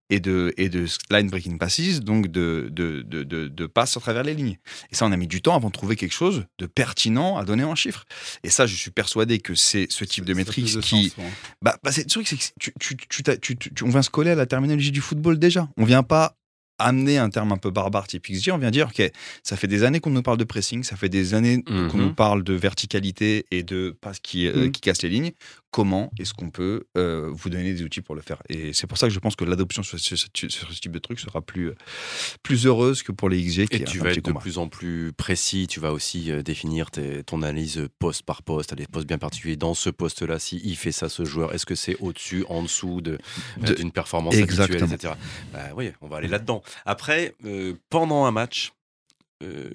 [0.10, 4.00] et de, et de line breaking passes, donc de, de, de, de, de passes à
[4.00, 4.58] travers les lignes.
[4.92, 7.44] Et ça, on a mis du temps avant de trouver quelque chose de pertinent à
[7.46, 8.06] donner en chiffres.
[8.44, 11.32] Et ça, je suis persuadé que c'est ce type de métrique qui, sens, ouais.
[11.62, 14.02] bah, bah, c'est le truc, c'est que tu, tu, tu, t'as- tu- tu- on vient
[14.04, 15.68] se coller à la terminologie du football déjà.
[15.78, 16.38] On vient pas
[16.78, 19.10] amener un terme un peu barbare type XG, on vient dire, ok,
[19.44, 21.88] ça fait des années qu'on nous parle de pressing, ça fait des années Mhm.
[21.90, 24.72] qu'on nous parle de verticalité et de passes qui, euh, Mhm.
[24.74, 25.32] qui cassent les lignes.
[25.76, 28.98] Comment est-ce qu'on peut euh, vous donner des outils pour le faire Et c'est pour
[28.98, 31.20] ça que je pense que l'adoption sur ce, sur ce- sur ce type de truc
[31.20, 31.74] sera plus,
[32.44, 33.68] plus heureuse que pour les XG.
[33.68, 36.92] Qui Et tu vas être de plus en plus précis, tu vas aussi euh, définir
[36.92, 39.58] tes- ton analyse poste par poste, à des postes bien particuliers.
[39.58, 43.02] Dans ce poste-là, si il fait ça, ce joueur, est-ce que c'est au-dessus, en dessous
[43.02, 43.18] de-
[43.62, 45.14] euh, De- d'une performance habituelle, etc.
[45.52, 46.64] Bah oui, on va aller là-dedans.
[46.86, 48.72] Après, euh, pendant un match,
[49.44, 49.72] euh,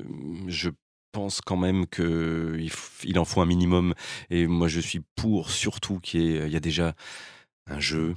[0.49, 0.71] je
[1.13, 2.71] pense quand même qu'il
[3.05, 3.95] il en faut un minimum.
[4.31, 6.95] Et moi, je suis pour surtout qu'il y, ait- il y a déjà
[7.67, 8.17] un jeu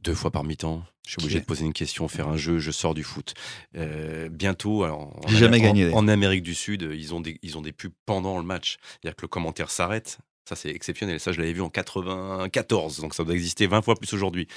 [0.00, 0.84] deux fois par mi-temps.
[1.06, 3.32] Je suis obligé de poser une question, faire un jeu, je sors du foot.
[3.76, 7.56] Euh, bientôt, alors, en, jamais en- gagné, En, Amérique du Sud, ils ont des, ils
[7.56, 8.76] ont des pubs pendant le match.
[8.82, 10.18] C'est-à-dire que le commentaire s'arrête.
[10.48, 11.20] Ça, c'est exceptionnel.
[11.20, 14.48] Ça, je l'avais vu en 94, donc ça doit exister 20 fois plus aujourd'hui.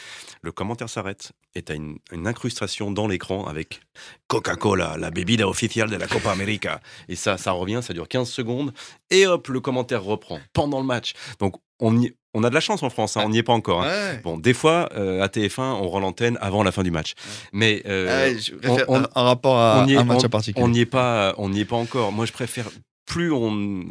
[0.41, 3.81] Le commentaire s'arrête et tu as une, une incrustation dans l'écran avec
[4.27, 6.79] Coca-Cola, la bebida officielle de la Copa América.
[7.09, 8.71] Et ça, ça revient, ça dure 15 secondes.
[9.09, 11.13] Et hop, le commentaire reprend pendant le match.
[11.39, 13.51] Donc, on, y- on a de la chance en France, hein, on n'y est pas
[13.53, 13.83] encore.
[13.83, 13.87] hein.
[13.89, 14.21] Ouais.
[14.23, 17.15] Bon, des fois, euh, à TF1, on rend l'antenne avant la fin du match.
[17.51, 20.27] Mais euh, Ouais, je préfère on- un rapport à on y est- un match on-
[20.27, 20.63] en particulier.
[20.63, 22.11] on n'y est pas, on n'y est pas encore.
[22.13, 22.69] Moi, je préfère
[23.05, 23.85] plus on,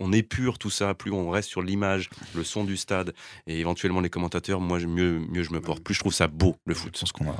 [0.00, 3.14] on épure tout ça, plus on reste sur l'image, le son du stade
[3.46, 4.60] et éventuellement les commentateurs.
[4.60, 5.82] Moi, je- mieux, mieux je me porte.
[5.82, 6.96] Plus je trouve ça beau le Je foot.
[6.98, 7.36] pense qu'on a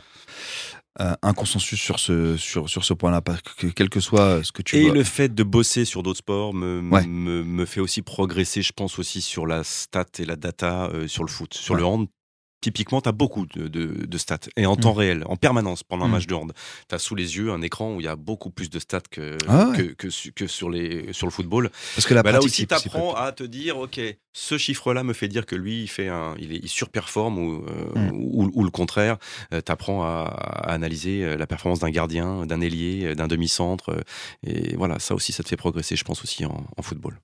[1.00, 4.52] euh, un consensus sur ce, sur, sur ce point-là, parce que quel que soit ce
[4.52, 4.94] que tu Et vois.
[4.94, 7.04] le fait de bosser sur d'autres sports me, Ouais.
[7.04, 11.08] me, me fait aussi progresser, je pense aussi sur la stat et la data euh,
[11.08, 11.52] sur le foot.
[11.52, 11.80] Sur Ouais.
[11.80, 12.06] le hand,
[12.64, 14.38] typiquement, tu as beaucoup de, de- de stats.
[14.56, 16.12] Et en temps réel, en permanence, pendant un Mm.
[16.12, 16.52] match de hand.
[16.88, 19.02] Tu as sous les yeux un écran où il y a beaucoup plus de stats
[19.10, 19.76] que, Ah ouais.
[19.76, 21.70] que, que su- que sur, les, sur le football.
[21.94, 24.00] Parce que la Bah là aussi, tu apprends à te dire, OK,
[24.32, 27.64] ce chiffre-là me fait dire que lui, il, fait un, il, est, il surperforme ou,
[27.66, 28.10] euh, Mm.
[28.14, 29.18] ou, ou le contraire.
[29.50, 33.90] tu apprends à, à analyser euh, la performance d'un gardien, d'un ailier, euh, d'un demi-centre.
[33.90, 34.00] euh,
[34.46, 37.18] Et voilà, ça aussi, ça te fait progresser, je pense, aussi en, en football.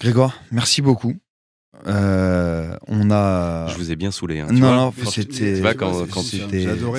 [0.00, 1.16] Grégoire, merci beaucoup.
[1.86, 3.66] Euh, on a.
[3.68, 4.40] Je vous ai bien saoulé.
[4.40, 4.76] hein, tu non, vois.
[4.76, 5.24] non, c'était.
[5.26, 6.22] tu- vois, c'est- quand, quand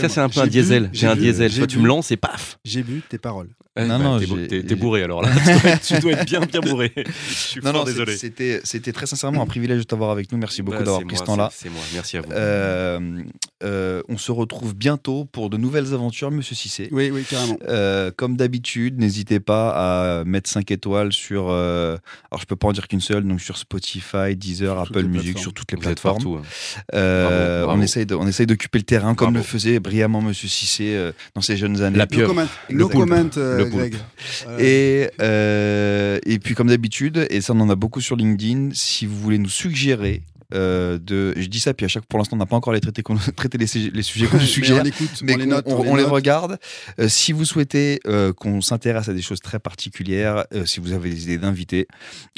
[0.02, 0.90] Ça, c'est un peu un diesel.
[0.94, 1.54] J'ai un diesel.
[1.54, 3.50] Toi, tu me lances et paf J'ai bu tes paroles.
[3.78, 5.30] Eh, Non, bah, non, t'es T'es bourré alors là.
[5.86, 6.92] tu, dois être, bien, bien bourré.
[7.30, 8.18] Je suis Non, fort non, désolé.
[8.18, 10.38] c'était, c'était très sincèrement un privilège de t'avoir avec nous.
[10.38, 11.50] Merci beaucoup Bah, d'avoir pris ce moi, temps-là.
[11.52, 11.82] c'est- C'est moi.
[11.94, 12.32] Merci à vous.
[12.32, 13.22] Euh,
[13.64, 16.90] euh, on se retrouve bientôt pour de nouvelles aventures, Monsieur Cissé.
[16.92, 17.58] Oui, oui, carrément.
[17.68, 21.48] Euh, comme d'habitude, n'hésitez pas à mettre 5 étoiles sur.
[21.50, 21.98] euh,
[22.32, 25.38] alors, je peux pas en dire qu'une seule, donc sur Spotify, Deezer, Sur Apple Music,
[25.40, 26.16] sur toutes les Vous êtes plateformes.
[26.18, 26.36] partout.
[26.38, 26.86] hein.
[26.94, 27.80] Euh, Bravo, bravo.
[27.80, 29.38] On essaye de, on essaye d'occuper le terrain comme Bravo.
[29.38, 31.98] le faisait brillamment Monsieur Cissé euh, dans ses jeunes années.
[31.98, 32.30] La No pieuvre.
[32.34, 33.66] comment, Le no comment euh, Le poulpe.
[33.70, 33.95] Greg.
[34.43, 34.59] Voilà.
[34.63, 39.05] Et, euh, et puis comme d'habitude, et ça on en a beaucoup sur LinkedIn, si
[39.05, 42.39] vous voulez nous suggérer euh, de, je dis ça puis à chaque pour l'instant on
[42.39, 43.03] n'a pas encore les traités
[43.36, 45.65] traité les, sujets- les sujets qu'on Mais suggère, on écoute, mais on les qu'on- note,
[45.68, 46.11] on, on les note.
[46.11, 46.57] regarde.
[47.01, 50.93] Euh, si vous souhaitez euh, qu'on s'intéresse à des choses très particulières, euh, si vous
[50.93, 51.88] avez des idées d'invités,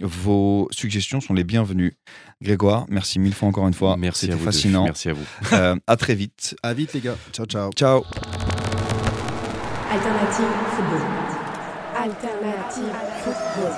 [0.01, 1.93] vos suggestions sont les bienvenues.
[2.41, 3.95] Grégoire, merci mille fois encore une fois.
[3.95, 4.43] Merci à C'était deux.
[4.45, 4.85] fascinant.
[4.85, 5.25] Merci à vous.
[5.53, 6.55] Euh, à très vite.
[6.63, 7.17] À vite, les gars.
[7.31, 7.69] Ciao, ciao.
[7.73, 8.03] Ciao.
[9.91, 11.18] Alternative football.
[12.01, 12.93] Alternative
[13.23, 13.71] football.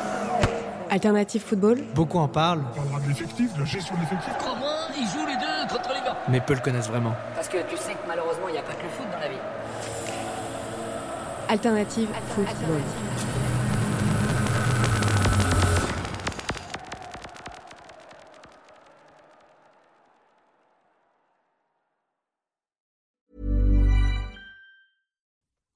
[0.91, 1.83] Alternative football.
[1.95, 2.63] Beaucoup en parlent.
[2.71, 4.33] On parlera de l'effectif, de la gestion de l'effectif.
[4.39, 7.15] Comment ils jouent les deux contre Liverpool Mais peu le connaissent vraiment.
[7.33, 9.27] Parce que tu sais que malheureusement, il n'y a pas que le foot dans la
[9.27, 9.41] vie.
[11.49, 12.81] Alternative football.